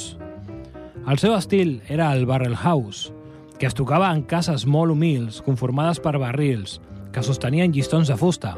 El 1.05 1.21
seu 1.21 1.35
estil 1.37 1.75
era 1.85 2.07
el 2.17 2.25
barrel 2.25 2.55
house, 2.57 3.13
que 3.59 3.69
es 3.69 3.77
tocava 3.77 4.09
en 4.09 4.23
cases 4.25 4.65
molt 4.65 4.95
humils, 4.95 5.43
conformades 5.45 6.01
per 6.01 6.17
barrils, 6.17 6.79
que 7.13 7.21
sostenien 7.21 7.69
llistons 7.69 8.09
de 8.09 8.17
fusta. 8.17 8.55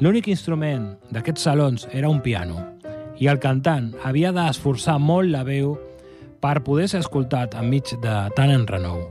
L'únic 0.00 0.30
instrument 0.32 0.94
d'aquests 1.12 1.44
salons 1.50 1.84
era 1.92 2.08
un 2.08 2.24
piano, 2.24 2.64
i 3.20 3.28
el 3.28 3.44
cantant 3.44 3.92
havia 4.08 4.32
d'esforçar 4.32 4.96
molt 4.96 5.28
la 5.36 5.44
veu 5.44 5.76
per 6.40 6.62
poder 6.64 6.88
ser 6.88 7.02
escoltat 7.02 7.56
enmig 7.58 7.94
de 8.02 8.16
tant 8.36 8.52
enrenou. 8.52 9.02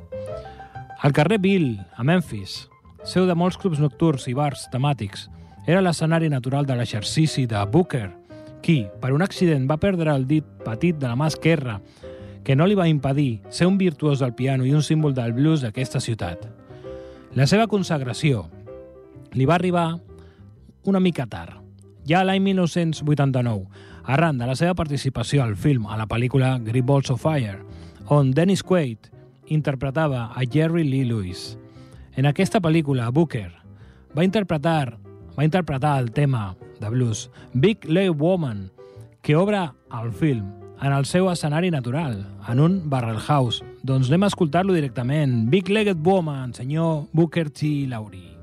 El 1.03 1.13
carrer 1.13 1.37
Bill, 1.37 1.75
a 1.95 2.03
Memphis, 2.03 2.67
seu 3.05 3.27
de 3.27 3.35
molts 3.37 3.59
clubs 3.59 3.79
nocturns 3.79 4.27
i 4.27 4.33
bars 4.35 4.65
temàtics, 4.73 5.27
era 5.67 5.83
l'escenari 5.83 6.29
natural 6.31 6.65
de 6.65 6.77
l'exercici 6.79 7.45
de 7.45 7.59
Booker, 7.71 8.09
qui, 8.63 8.85
per 9.01 9.11
un 9.13 9.21
accident, 9.21 9.67
va 9.69 9.77
perdre 9.77 10.13
el 10.15 10.25
dit 10.27 10.45
petit 10.65 10.97
de 10.97 11.07
la 11.07 11.15
mà 11.19 11.27
esquerra, 11.29 11.77
que 12.43 12.55
no 12.55 12.65
li 12.65 12.77
va 12.79 12.87
impedir 12.87 13.41
ser 13.51 13.67
un 13.67 13.77
virtuós 13.77 14.23
del 14.23 14.33
piano 14.33 14.65
i 14.65 14.73
un 14.73 14.83
símbol 14.83 15.13
del 15.13 15.35
blues 15.35 15.61
d'aquesta 15.61 15.99
ciutat. 15.99 16.47
La 17.35 17.45
seva 17.45 17.67
consagració 17.67 18.45
li 19.35 19.45
va 19.45 19.57
arribar 19.59 19.99
una 20.87 21.01
mica 21.03 21.27
tard, 21.27 21.59
ja 22.07 22.23
l'any 22.23 22.41
1989, 22.45 23.67
arran 24.07 24.39
de 24.39 24.47
la 24.47 24.55
seva 24.55 24.73
participació 24.73 25.43
al 25.43 25.55
film 25.59 25.85
a 25.91 25.99
la 25.99 26.07
pel·lícula 26.07 26.55
Great 26.63 26.85
Balls 26.87 27.11
of 27.11 27.21
Fire, 27.21 27.59
on 28.07 28.31
Dennis 28.31 28.63
Quaid 28.63 29.11
interpretava 29.51 30.31
a 30.33 30.45
Jerry 30.47 30.87
Lee 30.87 31.05
Lewis. 31.05 31.57
En 32.15 32.25
aquesta 32.25 32.63
pel·lícula, 32.63 33.11
Booker 33.11 33.51
va 34.17 34.23
interpretar 34.25 34.97
va 35.37 35.45
interpretar 35.45 35.99
el 36.01 36.09
tema 36.11 36.55
de 36.79 36.89
blues 36.89 37.29
Big 37.53 37.85
Leg 37.85 38.09
Woman, 38.09 38.71
que 39.21 39.35
obre 39.35 39.69
el 40.01 40.11
film 40.11 40.47
en 40.81 40.93
el 40.93 41.05
seu 41.05 41.29
escenari 41.31 41.69
natural, 41.71 42.25
en 42.47 42.59
un 42.59 42.81
barrel 42.89 43.19
house. 43.19 43.63
Doncs 43.83 44.09
anem 44.09 44.27
a 44.27 44.31
escoltar-lo 44.31 44.73
directament. 44.73 45.49
Big 45.49 45.69
Legged 45.69 46.01
Woman, 46.05 46.53
senyor 46.53 47.07
Booker 47.13 47.49
T. 47.49 47.87
Laurie. 47.89 48.36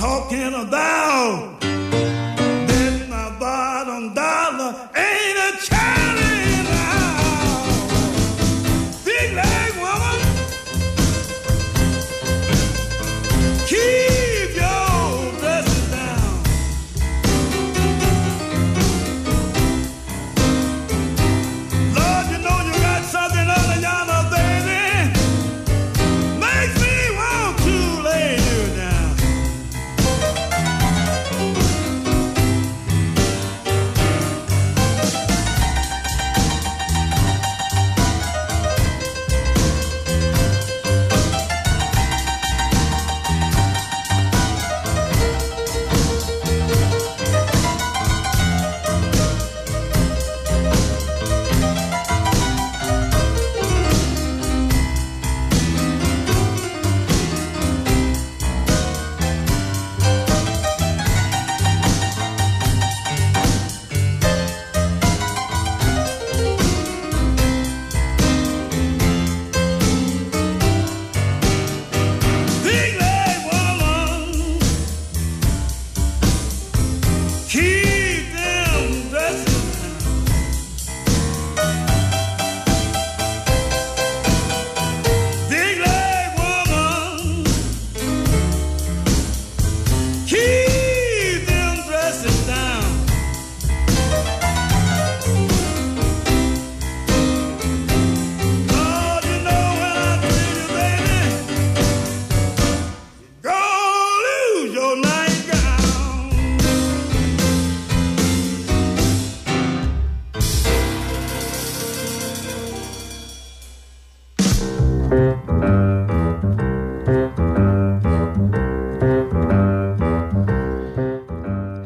Talking 0.00 0.54
about. 0.54 1.59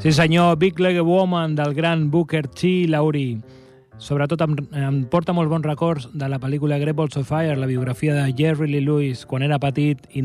Sí 0.04 0.12
senyor, 0.12 0.58
Big 0.58 0.78
Leg 0.78 1.00
Woman 1.00 1.54
del 1.56 1.72
gran 1.72 2.10
Booker 2.10 2.46
T. 2.46 2.86
Laurie. 2.88 3.38
Sobretot 3.96 4.42
em, 4.44 4.54
em 4.76 4.98
porta 5.08 5.32
molt 5.32 5.48
bons 5.48 5.64
records 5.64 6.10
de 6.12 6.28
la 6.28 6.36
pel·lícula 6.42 6.76
Great 6.76 6.92
Balls 6.98 7.16
of 7.16 7.24
Fire, 7.24 7.56
la 7.56 7.64
biografia 7.64 8.12
de 8.12 8.34
Jerry 8.36 8.68
Lee 8.68 8.82
Lewis, 8.84 9.22
quan 9.24 9.40
era 9.40 9.56
petit 9.58 10.04
i 10.12 10.20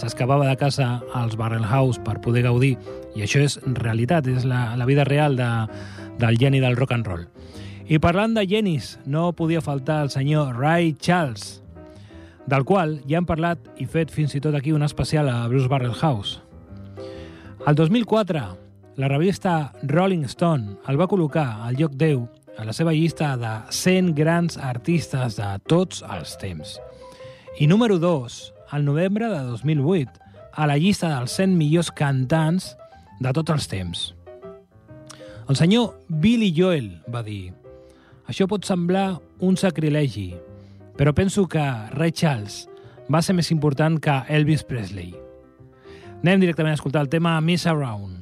s'escapava 0.00 0.46
de 0.48 0.56
casa 0.56 1.02
als 1.12 1.36
Barrel 1.36 1.66
House 1.68 2.00
per 2.00 2.22
poder 2.24 2.46
gaudir. 2.46 2.78
I 3.12 3.26
això 3.26 3.44
és 3.44 3.58
realitat, 3.66 4.26
és 4.32 4.46
la, 4.48 4.78
la 4.80 4.88
vida 4.88 5.04
real 5.04 5.36
de, 5.36 5.50
del 6.16 6.40
geni 6.40 6.64
del 6.64 6.80
rock 6.80 6.96
and 6.96 7.04
roll. 7.04 7.28
I 7.84 8.00
parlant 8.00 8.32
de 8.32 8.46
genis, 8.48 8.98
no 9.04 9.34
podia 9.36 9.60
faltar 9.60 10.06
el 10.06 10.08
senyor 10.08 10.56
Ray 10.56 10.94
Charles, 10.94 11.60
del 12.46 12.64
qual 12.64 13.02
ja 13.04 13.20
hem 13.20 13.28
parlat 13.28 13.60
i 13.76 13.84
fet 13.84 14.08
fins 14.08 14.32
i 14.32 14.40
tot 14.40 14.56
aquí 14.56 14.72
un 14.72 14.82
especial 14.82 15.28
a 15.28 15.46
Bruce 15.52 15.68
Barrel 15.68 16.00
House. 16.00 16.40
El 17.66 17.76
2004, 17.76 18.61
la 18.96 19.08
revista 19.08 19.72
Rolling 19.82 20.24
Stone 20.28 20.76
el 20.88 20.98
va 21.00 21.08
col·locar 21.08 21.64
al 21.64 21.78
lloc 21.80 21.94
10 21.96 22.58
a 22.60 22.66
la 22.68 22.74
seva 22.76 22.92
llista 22.92 23.30
de 23.40 23.52
100 23.72 24.12
grans 24.14 24.58
artistes 24.60 25.38
de 25.38 25.48
tots 25.68 26.02
els 26.04 26.36
temps. 26.36 26.76
I 27.58 27.66
número 27.66 27.98
2, 27.98 28.36
al 28.70 28.84
novembre 28.84 29.30
de 29.32 29.40
2008, 29.48 30.12
a 30.52 30.66
la 30.68 30.76
llista 30.76 31.08
dels 31.08 31.32
100 31.40 31.56
millors 31.56 31.90
cantants 31.96 32.74
de 33.20 33.32
tots 33.32 33.54
els 33.54 33.68
temps. 33.68 34.02
El 35.48 35.56
senyor 35.56 35.94
Billy 36.08 36.52
Joel 36.56 36.92
va 37.08 37.24
dir 37.24 37.54
«Això 38.28 38.46
pot 38.48 38.64
semblar 38.68 39.18
un 39.40 39.56
sacrilegi, 39.56 40.34
però 40.96 41.14
penso 41.16 41.48
que 41.48 41.64
Ray 41.96 42.12
Charles 42.12 42.66
va 43.08 43.22
ser 43.24 43.34
més 43.34 43.50
important 43.50 43.96
que 44.00 44.20
Elvis 44.28 44.64
Presley». 44.68 45.14
Anem 46.22 46.44
directament 46.44 46.76
a 46.76 46.78
escoltar 46.78 47.02
el 47.02 47.10
tema 47.10 47.40
Miss 47.40 47.66
Around. 47.66 48.21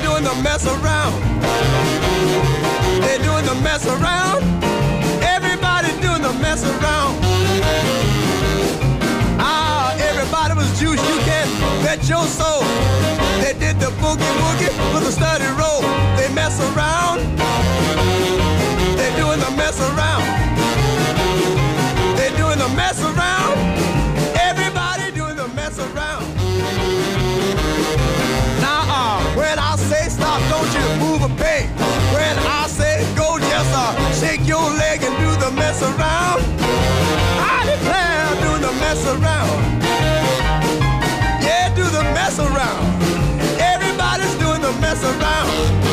They're 0.00 0.08
doing 0.08 0.24
the 0.24 0.42
mess 0.42 0.66
around. 0.66 1.12
They're 3.02 3.18
doing 3.18 3.44
the 3.44 3.54
mess 3.56 3.86
around. 3.86 4.42
Everybody's 5.22 6.00
doing 6.00 6.22
the 6.22 6.32
mess 6.40 6.64
around. 6.64 7.20
Ah, 9.38 9.94
everybody 10.00 10.54
was 10.54 10.68
juice. 10.80 11.02
You 11.06 11.18
can 11.28 11.46
bet 11.84 12.08
your 12.08 12.24
soul. 12.24 12.62
They 13.44 13.52
did 13.52 13.78
the 13.78 13.92
boogie 14.00 14.32
woogie 14.40 14.72
with 14.94 15.06
a 15.06 15.12
study 15.12 15.44
roll. 15.60 15.82
They 16.16 16.32
mess 16.32 16.58
around. 16.72 17.20
They're 18.96 19.16
doing 19.18 19.38
the 19.38 19.50
mess 19.54 19.78
around. 19.80 20.39
Stop, 30.30 30.50
don't 30.50 30.72
you 30.74 30.86
move 31.04 31.22
a 31.22 31.34
peg. 31.36 31.66
When 32.14 32.38
I 32.46 32.66
say 32.68 33.04
go, 33.16 33.38
just 33.38 33.72
uh, 33.74 33.92
shake 34.20 34.46
your 34.46 34.62
leg 34.82 35.02
and 35.02 35.14
do 35.18 35.30
the 35.44 35.50
mess 35.52 35.82
around. 35.82 36.40
I 37.52 37.58
declare, 37.70 38.26
doing 38.44 38.62
the 38.62 38.74
mess 38.82 39.02
around. 39.06 39.82
Yeah, 41.42 41.74
do 41.74 41.84
the 41.84 42.02
mess 42.14 42.38
around. 42.38 42.84
Everybody's 43.60 44.34
doing 44.36 44.62
the 44.62 44.72
mess 44.80 45.02
around. 45.02 45.89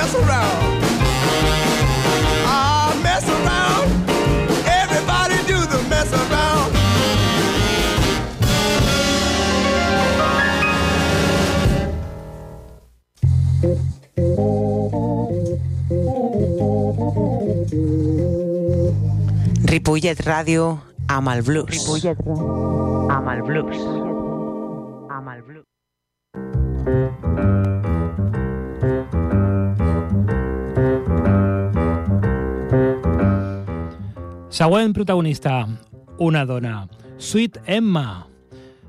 Mess 0.00 0.14
around. 0.14 0.80
Mess 3.02 3.26
around. 3.28 3.88
Everybody 4.80 5.36
do 5.46 5.58
the 5.72 5.80
mess 5.92 6.10
around. 6.22 6.70
Ripollet 19.70 20.20
Ràdio 20.24 20.78
amb 21.08 21.28
el 21.28 21.42
blues. 21.42 21.70
Ripollet 21.76 22.18
amb 23.16 23.34
el 23.36 23.42
blues. 23.42 23.78
Amb 25.10 25.28
el 25.36 25.42
blues. 25.42 27.19
Següent 34.60 34.92
protagonista, 34.92 35.66
una 36.18 36.44
dona, 36.44 36.86
Sweet 37.16 37.62
Emma. 37.64 38.26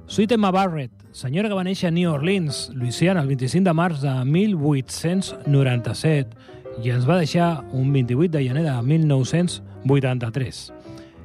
Sweet 0.05 0.33
Emma 0.33 0.51
Barrett, 0.51 0.91
senyora 1.15 1.47
que 1.47 1.55
va 1.55 1.63
néixer 1.63 1.87
a 1.87 1.91
New 1.95 2.11
Orleans, 2.11 2.75
Louisiana, 2.75 3.23
el 3.23 3.29
25 3.29 3.63
de 3.63 3.73
març 3.79 4.01
de 4.03 4.11
1897 4.27 6.35
i 6.83 6.91
ens 6.91 7.07
va 7.07 7.15
deixar 7.21 7.63
un 7.71 7.87
28 7.93 8.33
de 8.33 8.41
gener 8.49 8.65
de 8.65 8.73
1983. 8.83 10.73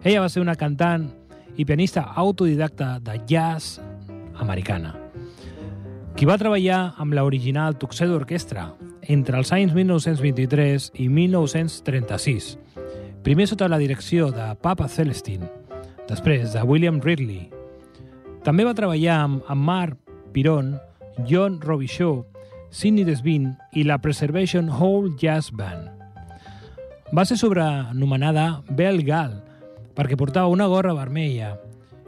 Ella 0.04 0.20
va 0.22 0.28
ser 0.30 0.42
una 0.44 0.54
cantant 0.54 1.10
i 1.58 1.66
pianista 1.66 2.14
autodidacta 2.14 3.02
de 3.02 3.18
jazz 3.26 3.82
americana, 4.38 4.94
qui 6.14 6.22
va 6.22 6.38
treballar 6.38 6.94
amb 7.02 7.18
l'original 7.18 7.74
Tuxedo 7.82 8.14
Orquestra 8.14 8.78
entre 9.02 9.42
els 9.42 9.50
anys 9.50 9.74
1923 9.74 10.94
i 11.02 11.10
1936, 11.10 12.62
primer 13.26 13.48
sota 13.48 13.66
la 13.66 13.78
direcció 13.82 14.28
de 14.30 14.44
Papa 14.62 14.86
Celestin, 14.86 15.40
després 16.06 16.52
de 16.52 16.60
William 16.62 17.00
Ridley. 17.02 17.48
També 18.46 18.62
va 18.62 18.74
treballar 18.78 19.16
amb, 19.24 19.40
amb 19.50 19.66
Mark 19.66 19.96
Piron, 20.30 20.76
John 21.26 21.56
Robichaud, 21.58 22.22
Sidney 22.70 23.02
Desvin 23.02 23.48
i 23.74 23.82
la 23.82 23.98
Preservation 23.98 24.68
Hall 24.70 25.08
Jazz 25.18 25.50
Band. 25.50 25.88
Va 27.10 27.24
ser 27.26 27.34
sobrenomenada 27.40 28.62
Bell 28.70 29.02
Gal 29.02 29.40
perquè 29.98 30.14
portava 30.14 30.52
una 30.54 30.70
gorra 30.70 30.94
vermella 30.94 31.56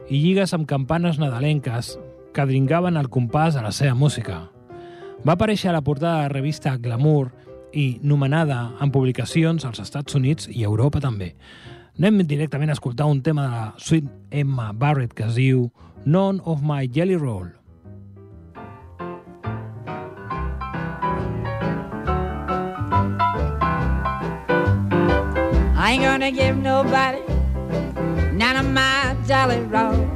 i 0.07 0.21
lligues 0.23 0.55
amb 0.55 0.71
campanes 0.71 1.19
nadalenques 1.19 1.97
que 2.31 2.47
dringaven 2.47 2.95
el 2.95 3.11
compàs 3.11 3.59
de 3.59 3.65
la 3.67 3.75
seva 3.75 3.91
música. 3.91 4.45
Va 5.27 5.35
aparèixer 5.35 5.67
a 5.67 5.75
la 5.75 5.83
portada 5.83 6.21
de 6.21 6.29
la 6.29 6.35
revista 6.37 6.77
Glamour 6.79 7.33
i 7.73 7.99
nomenada 8.01 8.71
en 8.81 8.91
publicacions 8.91 9.65
als 9.65 9.79
Estats 9.79 10.15
Units 10.15 10.49
i 10.49 10.63
Europa 10.63 11.01
també. 11.03 11.33
Anem 11.99 12.23
directament 12.27 12.71
a 12.71 12.77
escoltar 12.77 13.09
un 13.11 13.21
tema 13.21 13.43
de 13.43 13.49
la 13.51 13.73
Sweet 13.77 14.05
Emma 14.31 14.71
Barrett 14.73 15.13
que 15.13 15.25
es 15.27 15.35
diu 15.35 15.69
None 16.05 16.39
of 16.45 16.61
My 16.63 16.87
Jelly 16.87 17.15
Roll. 17.15 17.49
I 25.75 25.93
ain't 25.93 26.03
gonna 26.03 26.31
give 26.31 26.55
nobody 26.55 27.21
none 28.33 28.55
of 28.55 28.65
my 28.71 29.15
jolly 29.27 29.59
roll. 29.61 30.07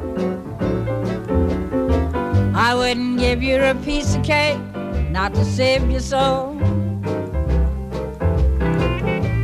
I 2.56 2.76
wouldn't 2.76 3.20
give 3.20 3.44
you 3.44 3.62
a 3.62 3.76
piece 3.84 4.16
of 4.16 4.24
cake 4.24 4.60
not 5.12 5.34
to 5.36 5.44
save 5.44 5.90
your 5.92 6.00
soul. 6.00 6.53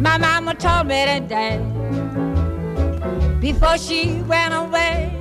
My 0.10 0.18
mama 0.18 0.55
told 0.55 0.88
me 0.88 1.05
that 1.05 1.28
day 1.28 1.60
before 3.39 3.78
she 3.78 4.24
went 4.24 4.55
away. 4.55 5.14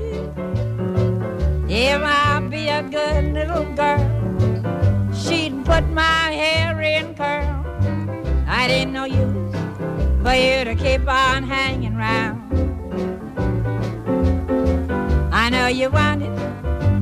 If 1.69 2.01
I 2.03 2.41
be 2.49 2.69
a 2.69 2.83
good 2.83 3.35
little 3.35 3.67
girl, 3.75 4.01
she'd 5.13 5.63
put 5.67 5.87
my 5.91 6.31
hair 6.33 6.81
in 6.81 7.15
curl. 7.15 7.67
I 8.47 8.67
didn't 8.67 8.95
know 8.95 9.05
you 9.05 9.27
for 10.23 10.33
you 10.33 10.65
to 10.65 10.75
keep 10.75 11.07
on 11.07 11.43
hanging 11.43 11.95
round. 11.95 12.41
I 15.31 15.51
know 15.51 15.67
you 15.67 15.91
want 15.91 16.23
it, 16.23 16.39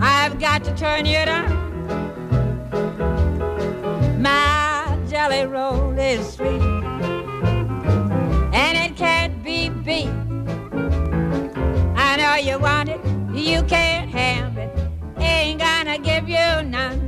I've 0.03 0.41
got 0.41 0.65
to 0.65 0.75
turn 0.75 1.07
you 1.07 1.25
down. 1.25 1.55
My 4.21 4.99
jelly 5.09 5.47
roll 5.47 5.97
is 5.97 6.33
sweet, 6.33 6.61
be. 9.87 10.09
I 11.95 12.17
know 12.17 12.35
you 12.35 12.59
want 12.59 12.89
it, 12.89 13.01
you 13.33 13.63
can't 13.63 14.11
have 14.11 14.59
it, 14.59 14.77
ain't 15.17 15.61
gonna 15.61 15.97
give 15.99 16.29
you 16.29 16.63
none. 16.69 17.07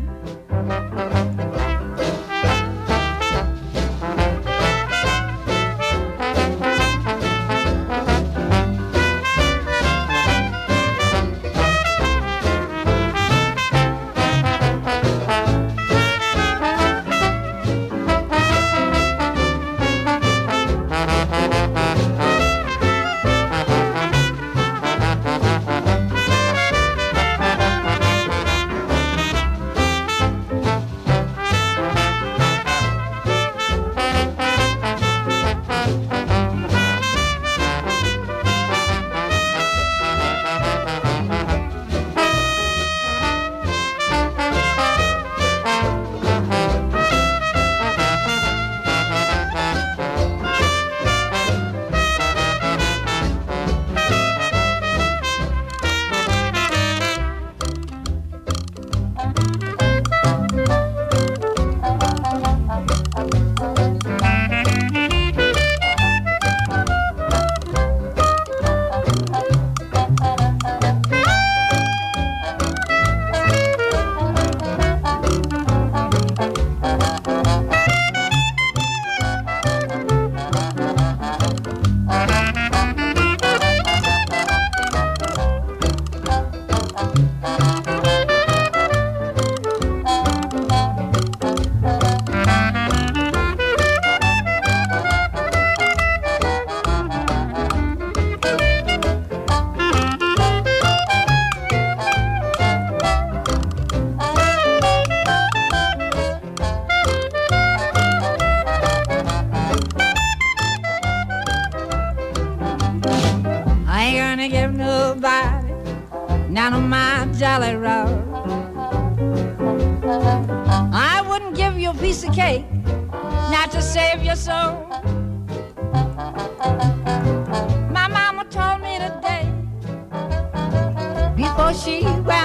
She 131.74 132.02
went 132.24 132.37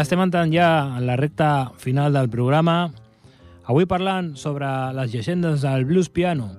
estem 0.00 0.20
entrant 0.22 0.52
ja 0.52 0.96
en 0.98 1.06
la 1.06 1.16
recta 1.18 1.72
final 1.78 2.12
del 2.14 2.28
programa. 2.30 2.90
Avui 3.70 3.86
parlant 3.86 4.34
sobre 4.38 4.66
les 4.96 5.12
llegendes 5.12 5.62
del 5.62 5.84
blues 5.84 6.08
piano. 6.08 6.50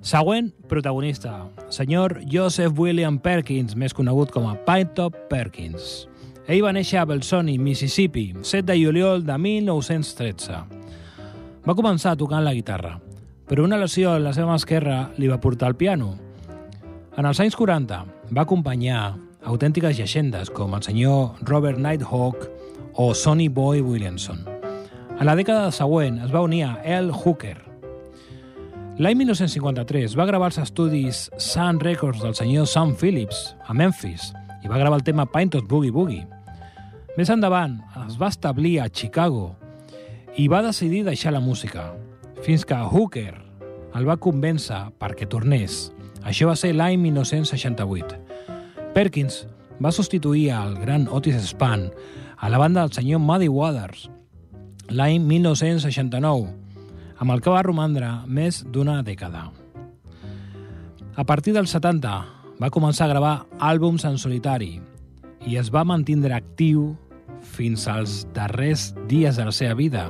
Següent 0.00 0.52
protagonista, 0.70 1.48
senyor 1.74 2.20
Joseph 2.30 2.78
William 2.78 3.18
Perkins, 3.18 3.74
més 3.74 3.94
conegut 3.94 4.30
com 4.30 4.46
a 4.46 4.54
Pinetop 4.66 5.16
Perkins. 5.30 6.06
Ell 6.46 6.62
va 6.64 6.72
néixer 6.72 7.00
a 7.02 7.06
Belzoni, 7.08 7.58
Mississippi, 7.58 8.30
7 8.40 8.64
de 8.70 8.78
juliol 8.78 9.26
de 9.26 9.36
1913. 9.36 10.62
Va 11.66 11.76
començar 11.76 12.14
tocant 12.16 12.46
la 12.46 12.54
guitarra, 12.56 12.94
però 13.48 13.66
una 13.66 13.76
lesió 13.80 14.14
a 14.14 14.22
la 14.22 14.32
seva 14.32 14.54
esquerra 14.56 15.10
li 15.18 15.28
va 15.28 15.40
portar 15.42 15.68
al 15.68 15.76
piano. 15.76 16.14
En 17.18 17.26
els 17.26 17.40
anys 17.42 17.58
40 17.58 18.04
va 18.32 18.46
acompanyar 18.46 19.02
autèntiques 19.44 19.98
llegendes 19.98 20.50
com 20.54 20.72
el 20.78 20.86
senyor 20.86 21.42
Robert 21.42 21.82
Nighthawk 21.82 22.48
o 23.00 23.14
Sonny 23.14 23.46
Boy 23.46 23.80
Williamson. 23.80 24.40
A 25.18 25.22
la 25.22 25.36
dècada 25.38 25.70
següent 25.70 26.16
es 26.18 26.32
va 26.34 26.40
unir 26.42 26.64
a 26.66 26.72
L. 26.82 27.12
Hooker. 27.14 27.54
L'any 28.98 29.14
1953 29.20 30.16
va 30.18 30.26
gravar 30.26 30.48
els 30.50 30.58
estudis 30.58 31.20
Sun 31.38 31.78
Records 31.78 32.24
del 32.24 32.34
senyor 32.34 32.66
Sam 32.66 32.96
Phillips 32.98 33.54
a 33.70 33.76
Memphis 33.78 34.32
i 34.64 34.66
va 34.66 34.82
gravar 34.82 34.98
el 34.98 35.06
tema 35.06 35.28
Pintos 35.30 35.62
Boogie 35.70 35.94
Boogie. 35.94 36.26
Més 37.14 37.30
endavant 37.30 37.78
es 38.02 38.18
va 38.18 38.32
establir 38.34 38.80
a 38.82 38.90
Chicago 38.90 39.52
i 40.34 40.50
va 40.50 40.64
decidir 40.66 41.04
deixar 41.06 41.30
la 41.36 41.44
música, 41.44 41.92
fins 42.42 42.66
que 42.66 42.82
Hooker 42.82 43.36
el 43.94 44.10
va 44.10 44.18
convèncer 44.18 44.88
perquè 44.98 45.30
tornés. 45.30 45.92
Això 46.26 46.50
va 46.50 46.58
ser 46.58 46.74
l'any 46.74 46.98
1968. 47.06 48.18
Perkins 48.90 49.44
va 49.78 49.94
substituir 49.94 50.48
al 50.50 50.74
gran 50.82 51.06
Otis 51.06 51.38
Spann 51.46 51.92
a 52.40 52.48
la 52.48 52.58
banda 52.58 52.82
del 52.82 52.92
senyor 52.92 53.20
Muddy 53.20 53.48
Waters 53.48 54.08
l'any 54.88 55.18
1969, 55.20 56.48
amb 57.18 57.32
el 57.34 57.40
que 57.42 57.50
va 57.50 57.62
romandre 57.66 58.08
més 58.26 58.62
d'una 58.64 59.02
dècada. 59.02 59.50
A 61.18 61.24
partir 61.26 61.52
dels 61.52 61.70
70 61.74 62.12
va 62.60 62.70
començar 62.70 63.06
a 63.06 63.12
gravar 63.12 63.34
àlbums 63.58 64.06
en 64.08 64.16
solitari 64.18 64.78
i 65.46 65.56
es 65.58 65.70
va 65.74 65.84
mantindre 65.84 66.34
actiu 66.34 66.94
fins 67.42 67.86
als 67.90 68.24
darrers 68.34 68.92
dies 69.10 69.36
de 69.36 69.44
la 69.44 69.52
seva 69.52 69.74
vida. 69.74 70.08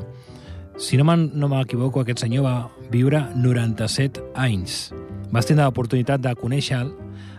Si 0.79 0.97
no 0.97 1.05
me'n- 1.05 1.31
no 1.35 1.49
m'equivoco, 1.49 2.01
aquest 2.01 2.21
senyor 2.21 2.45
va 2.45 2.69
viure 2.91 3.25
97 3.35 4.23
anys. 4.35 4.93
Vas 5.33 5.47
tindre 5.47 5.65
l'oportunitat 5.65 6.21
de 6.21 6.35
conèixer 6.37 6.87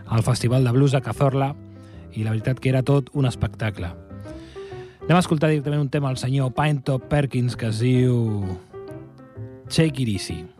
al 0.06 0.22
Festival 0.22 0.64
de 0.64 0.72
Blues 0.72 0.92
de 0.92 1.00
Cazorla 1.00 1.54
i 2.12 2.22
la 2.22 2.30
veritat 2.30 2.60
que 2.60 2.68
era 2.68 2.82
tot 2.82 3.10
un 3.14 3.26
espectacle. 3.26 4.09
Anem 5.02 5.16
a 5.16 5.22
escoltar 5.24 5.48
directament 5.50 5.80
un 5.82 5.90
tema 5.90 6.10
al 6.10 6.18
senyor 6.20 6.52
Pinetop 6.54 7.08
Perkins 7.10 7.56
que 7.58 7.70
es 7.72 7.80
diu 7.82 8.44
Take 9.70 10.04
It 10.04 10.16
Easy. 10.16 10.59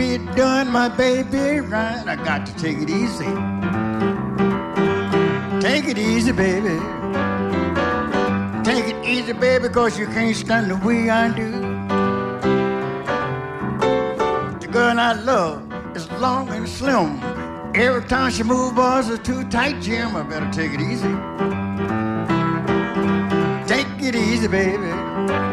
Be 0.00 0.16
doing 0.34 0.68
my 0.68 0.88
baby 0.88 1.60
right. 1.60 2.04
I 2.06 2.16
got 2.16 2.46
to 2.46 2.52
take 2.56 2.78
it 2.78 2.88
easy. 2.88 3.32
Take 5.60 5.84
it 5.92 5.98
easy, 5.98 6.32
baby. 6.32 6.76
Take 8.68 8.86
it 8.92 9.04
easy, 9.04 9.34
baby, 9.34 9.68
cause 9.68 9.98
you 9.98 10.06
can't 10.06 10.34
stand 10.34 10.70
the 10.70 10.76
way 10.86 11.10
I 11.10 11.24
do. 11.40 11.50
The 14.62 14.68
girl 14.72 14.98
I 14.98 15.12
love 15.12 15.70
is 15.94 16.10
long 16.12 16.48
and 16.48 16.66
slim. 16.66 17.20
Every 17.74 18.04
time 18.08 18.30
she 18.30 18.42
moves, 18.42 18.72
boys, 18.74 19.10
it's 19.10 19.22
too 19.26 19.46
tight, 19.50 19.82
Jim. 19.82 20.16
I 20.16 20.22
better 20.22 20.50
take 20.50 20.72
it 20.72 20.80
easy. 20.80 21.12
Take 23.72 23.92
it 24.08 24.14
easy, 24.16 24.48
baby. 24.48 25.49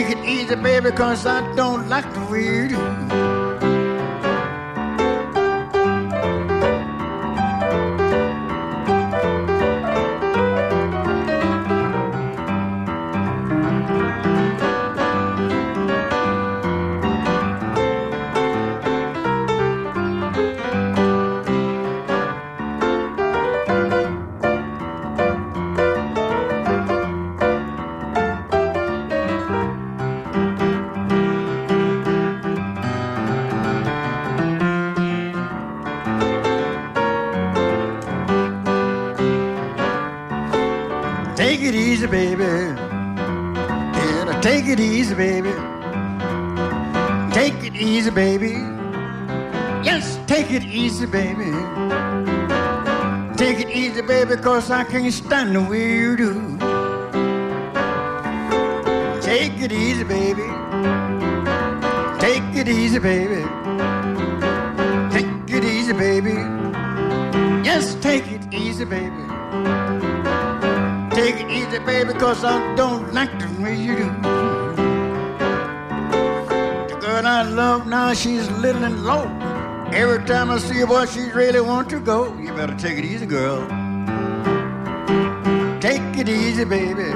Take 0.00 0.16
it 0.16 0.24
easy, 0.24 0.54
baby, 0.54 0.92
cause 0.92 1.26
I 1.26 1.42
don't 1.56 1.86
like 1.90 2.10
the 2.14 2.24
way 2.32 3.09
cause 54.60 54.70
I 54.70 54.84
can't 54.84 55.10
stand 55.10 55.56
the 55.56 55.62
way 55.62 55.96
you 55.96 56.16
do. 56.16 56.34
Take 59.22 59.58
it 59.58 59.72
easy, 59.72 60.04
baby. 60.04 60.48
Take 62.20 62.44
it 62.60 62.68
easy, 62.68 62.98
baby. 62.98 63.42
Take 65.14 65.56
it 65.56 65.64
easy, 65.64 65.94
baby. 65.94 66.36
Yes, 67.64 67.94
take 68.02 68.26
it 68.26 68.52
easy, 68.52 68.84
baby. 68.84 69.24
Take 71.16 71.36
it 71.42 71.50
easy, 71.50 71.78
baby, 71.78 72.12
cause 72.12 72.44
I 72.44 72.74
don't 72.74 73.14
like 73.14 73.32
the 73.38 73.48
way 73.62 73.76
you 73.76 73.96
do. 73.96 74.08
The 76.90 76.98
girl 77.00 77.26
I 77.26 77.42
love 77.48 77.86
now, 77.86 78.12
she's 78.12 78.50
little 78.50 78.84
and 78.84 79.04
low. 79.04 79.24
Every 79.90 80.22
time 80.26 80.50
I 80.50 80.58
see 80.58 80.80
her, 80.80 80.86
boy, 80.86 81.06
she 81.06 81.30
really 81.30 81.62
want 81.62 81.88
to 81.90 81.98
go. 81.98 82.36
You 82.36 82.52
better 82.52 82.76
take 82.76 82.98
it 82.98 83.06
easy, 83.06 83.24
girl. 83.24 83.79
Take 86.20 86.28
it 86.28 86.36
easy, 86.36 86.64
baby. 86.64 87.10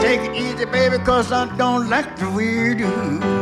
Take 0.00 0.22
it 0.28 0.34
easy, 0.34 0.64
baby, 0.64 0.98
cause 1.04 1.30
I 1.30 1.56
don't 1.56 1.88
like 1.88 2.16
the 2.16 2.28
way 2.28 2.52
you 2.52 2.74
do. 2.74 3.41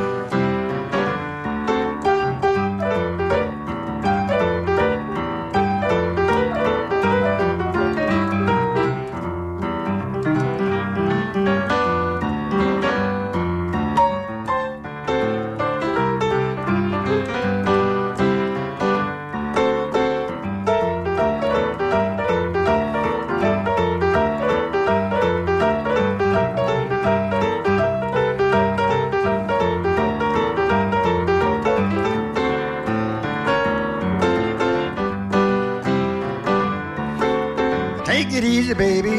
Easy, 38.71 38.75
baby. 38.75 39.19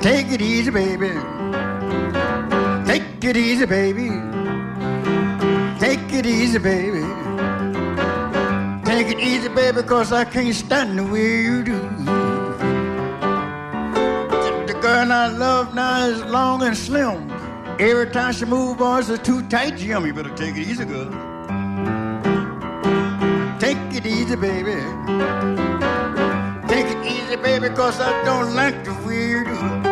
Take 0.00 0.32
it 0.32 0.42
easy, 0.42 0.70
baby. 0.70 1.10
Take 2.84 3.24
it 3.24 3.36
easy, 3.36 3.66
baby. 3.66 4.08
Take 5.78 6.12
it 6.12 6.26
easy, 6.26 6.58
baby. 6.58 7.04
Take 8.84 9.08
it 9.08 9.20
easy, 9.20 9.48
baby, 9.48 9.82
cause 9.82 10.12
I 10.12 10.24
can't 10.24 10.54
stand 10.54 10.98
the 10.98 11.04
way 11.04 11.42
you 11.42 11.62
do. 11.62 11.78
The 14.66 14.78
girl 14.80 15.12
I 15.12 15.28
love 15.28 15.74
now 15.74 16.06
is 16.06 16.24
long 16.24 16.62
and 16.62 16.76
slim. 16.76 17.30
Every 17.78 18.10
time 18.10 18.32
she 18.32 18.46
moves, 18.46 18.78
boys, 18.78 19.08
it's 19.10 19.22
too 19.22 19.46
tight, 19.48 19.76
Jim. 19.76 20.04
You 20.06 20.12
better 20.12 20.34
take 20.34 20.56
it 20.56 20.66
easy, 20.66 20.84
girl. 20.84 21.10
Take 23.60 23.78
it 23.94 24.06
easy, 24.06 24.36
baby. 24.36 25.89
Take 26.70 26.86
it 26.86 27.04
easy, 27.04 27.34
baby, 27.34 27.68
cause 27.74 27.98
I 27.98 28.22
don't 28.24 28.54
like 28.54 28.84
the 28.84 28.94
do. 28.94 29.90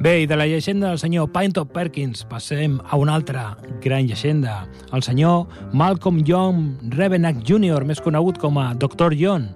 Bé, 0.00 0.22
i 0.22 0.26
de 0.26 0.34
la 0.34 0.46
llegenda 0.46 0.88
del 0.88 0.98
senyor 0.98 1.30
Pinetop 1.30 1.70
Perkins 1.70 2.24
passem 2.26 2.80
a 2.82 2.96
una 2.98 3.14
altra 3.14 3.56
gran 3.80 4.08
llegenda, 4.08 4.66
el 4.92 5.06
senyor 5.06 5.46
Malcolm 5.72 6.24
John 6.26 6.78
Revenack 6.82 7.46
Jr., 7.46 7.86
més 7.86 8.02
conegut 8.02 8.42
com 8.42 8.58
a 8.58 8.72
Dr. 8.74 9.14
John, 9.14 9.52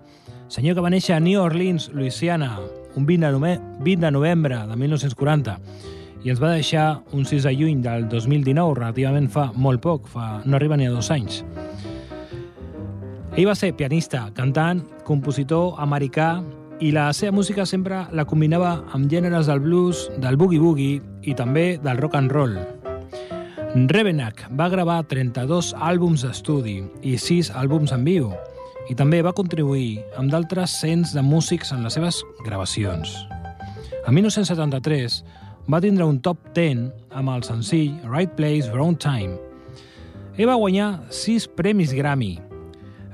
senyor 0.53 0.77
que 0.77 0.83
va 0.85 0.91
néixer 0.93 1.15
a 1.17 1.21
New 1.21 1.41
Orleans, 1.41 1.89
Louisiana, 1.97 2.59
un 2.95 3.07
20 3.09 3.25
de, 3.25 3.33
nove 3.33 3.53
20 3.81 4.05
de 4.05 4.11
novembre 4.13 4.59
de 4.69 4.77
1940, 4.77 5.55
i 6.23 6.29
ens 6.29 6.43
va 6.43 6.53
deixar 6.53 7.01
un 7.17 7.25
6 7.25 7.47
de 7.49 7.55
juny 7.57 7.81
del 7.81 8.05
2019, 8.13 8.77
relativament 8.77 9.31
fa 9.33 9.47
molt 9.57 9.81
poc, 9.81 10.11
fa, 10.13 10.43
no 10.45 10.59
arriba 10.59 10.77
ni 10.77 10.91
a 10.91 10.93
dos 10.93 11.09
anys. 11.11 11.41
Ell 13.33 13.49
va 13.49 13.57
ser 13.57 13.73
pianista, 13.79 14.27
cantant, 14.37 14.85
compositor 15.09 15.81
americà 15.81 16.43
i 16.85 16.93
la 16.93 17.09
seva 17.17 17.33
música 17.33 17.65
sempre 17.65 18.05
la 18.13 18.29
combinava 18.29 18.83
amb 18.93 19.09
gèneres 19.09 19.49
del 19.49 19.65
blues, 19.65 20.11
del 20.21 20.37
boogie-boogie 20.37 21.01
i 21.33 21.33
també 21.33 21.79
del 21.81 21.97
rock 21.97 22.21
and 22.21 22.37
roll. 22.37 22.61
Revenack 23.89 24.51
va 24.53 24.69
gravar 24.69 25.01
32 25.09 25.73
àlbums 25.81 26.29
d'estudi 26.29 26.83
i 27.01 27.17
6 27.17 27.55
àlbums 27.57 27.97
en 27.97 28.05
viu 28.05 28.35
i 28.91 28.97
també 28.99 29.21
va 29.23 29.35
contribuir 29.37 30.03
amb 30.19 30.33
d'altres 30.33 30.75
cents 30.81 31.13
de 31.15 31.23
músics 31.23 31.71
en 31.75 31.85
les 31.87 31.95
seves 31.95 32.23
gravacions. 32.47 33.15
En 34.07 34.15
1973 34.17 35.21
va 35.71 35.81
tindre 35.81 36.09
un 36.09 36.19
top 36.21 36.51
10 36.57 36.89
amb 37.15 37.31
el 37.35 37.45
senzill 37.47 38.01
Right 38.09 38.35
Place, 38.39 38.73
Wrong 38.73 38.99
Time. 38.99 39.39
Ell 40.37 40.49
va 40.49 40.59
guanyar 40.59 40.89
6 41.13 41.49
premis 41.55 41.95
Grammy. 41.95 42.35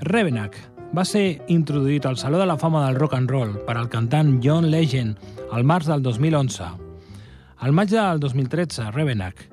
Revenack 0.08 0.56
va 0.96 1.04
ser 1.04 1.42
introduït 1.52 2.06
al 2.08 2.16
Saló 2.16 2.38
de 2.40 2.46
la 2.48 2.56
Fama 2.56 2.86
del 2.86 2.96
Rock 2.96 3.18
and 3.18 3.30
Roll 3.30 3.58
per 3.66 3.76
al 3.76 3.90
cantant 3.92 4.38
John 4.44 4.70
Legend 4.70 5.18
al 5.52 5.64
març 5.64 5.90
del 5.90 6.02
2011. 6.02 6.70
Al 7.58 7.74
maig 7.74 7.90
del 7.90 8.20
2013, 8.22 8.90
Revenack 8.94 9.44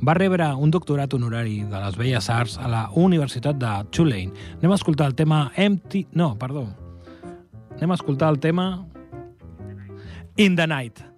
va 0.00 0.14
rebre 0.14 0.46
un 0.56 0.70
doctorat 0.70 1.12
honorari 1.14 1.60
de 1.68 1.82
les 1.84 1.96
Belles 1.96 2.30
Arts 2.30 2.56
a 2.58 2.68
la 2.68 2.86
Universitat 2.96 3.58
de 3.60 3.72
Tulane. 3.92 4.32
Anem 4.58 4.72
a 4.72 4.80
escoltar 4.80 5.10
el 5.10 5.14
tema 5.14 5.50
Empty... 5.56 6.06
No, 6.12 6.32
perdó. 6.38 6.66
Anem 7.76 7.92
a 7.92 8.00
escoltar 8.00 8.32
el 8.32 8.40
tema 8.40 8.86
In 10.36 10.56
the 10.56 10.66
Night. 10.66 11.09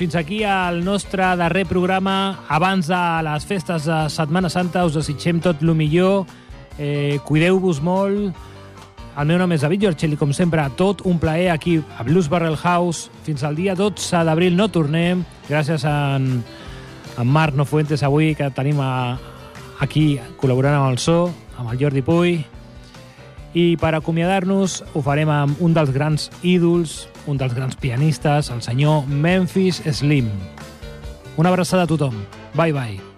Fins 0.00 0.14
aquí 0.16 0.38
el 0.48 0.82
nostre 0.82 1.20
darrer 1.36 1.66
programa. 1.68 2.46
Abans 2.48 2.86
de 2.88 3.00
les 3.26 3.44
festes 3.44 3.84
de 3.84 3.98
Setmana 4.08 4.48
Santa 4.48 4.86
us 4.88 4.94
desitgem 4.96 5.42
tot 5.44 5.60
el 5.60 5.74
millor. 5.76 6.24
Eh, 6.78 7.18
Cuideu-vos 7.28 7.82
molt. 7.84 8.38
El 9.20 9.28
meu 9.28 9.36
nom 9.36 9.52
és 9.52 9.60
David 9.60 9.84
Giorcelli, 9.84 10.16
com 10.16 10.32
sempre, 10.32 10.64
tot 10.80 11.02
un 11.04 11.18
plaer 11.20 11.50
aquí 11.52 11.76
a 11.98 12.06
Blues 12.08 12.30
Barrel 12.32 12.56
House. 12.56 13.10
Fins 13.28 13.44
al 13.44 13.60
dia 13.60 13.74
12 13.76 14.24
d'abril 14.24 14.56
no 14.56 14.70
tornem. 14.72 15.20
Gràcies 15.50 15.84
a 15.84 16.16
en, 16.16 16.30
en 17.20 17.28
Marc 17.28 17.60
Nofuentes 17.60 18.00
avui, 18.00 18.32
que 18.32 18.48
tenim 18.56 18.80
a, 18.80 19.18
aquí 19.84 20.14
col·laborant 20.40 20.78
amb 20.78 20.94
el 20.94 20.98
so, 21.04 21.26
amb 21.58 21.74
el 21.74 21.84
Jordi 21.84 22.00
Puy. 22.00 22.38
I 23.52 23.76
per 23.76 23.92
acomiadar-nos 23.98 24.80
ho 24.94 25.04
farem 25.04 25.28
amb 25.28 25.60
un 25.60 25.76
dels 25.76 25.92
grans 25.92 26.30
ídols, 26.40 27.02
un 27.30 27.38
dels 27.38 27.54
grans 27.54 27.78
pianistes, 27.78 28.50
el 28.50 28.62
senyor 28.66 29.06
Memphis 29.06 29.82
Slim. 29.86 30.28
Una 31.36 31.54
abraçada 31.54 31.86
a 31.86 31.90
tothom. 31.90 32.18
Bye, 32.54 32.72
bye. 32.72 33.09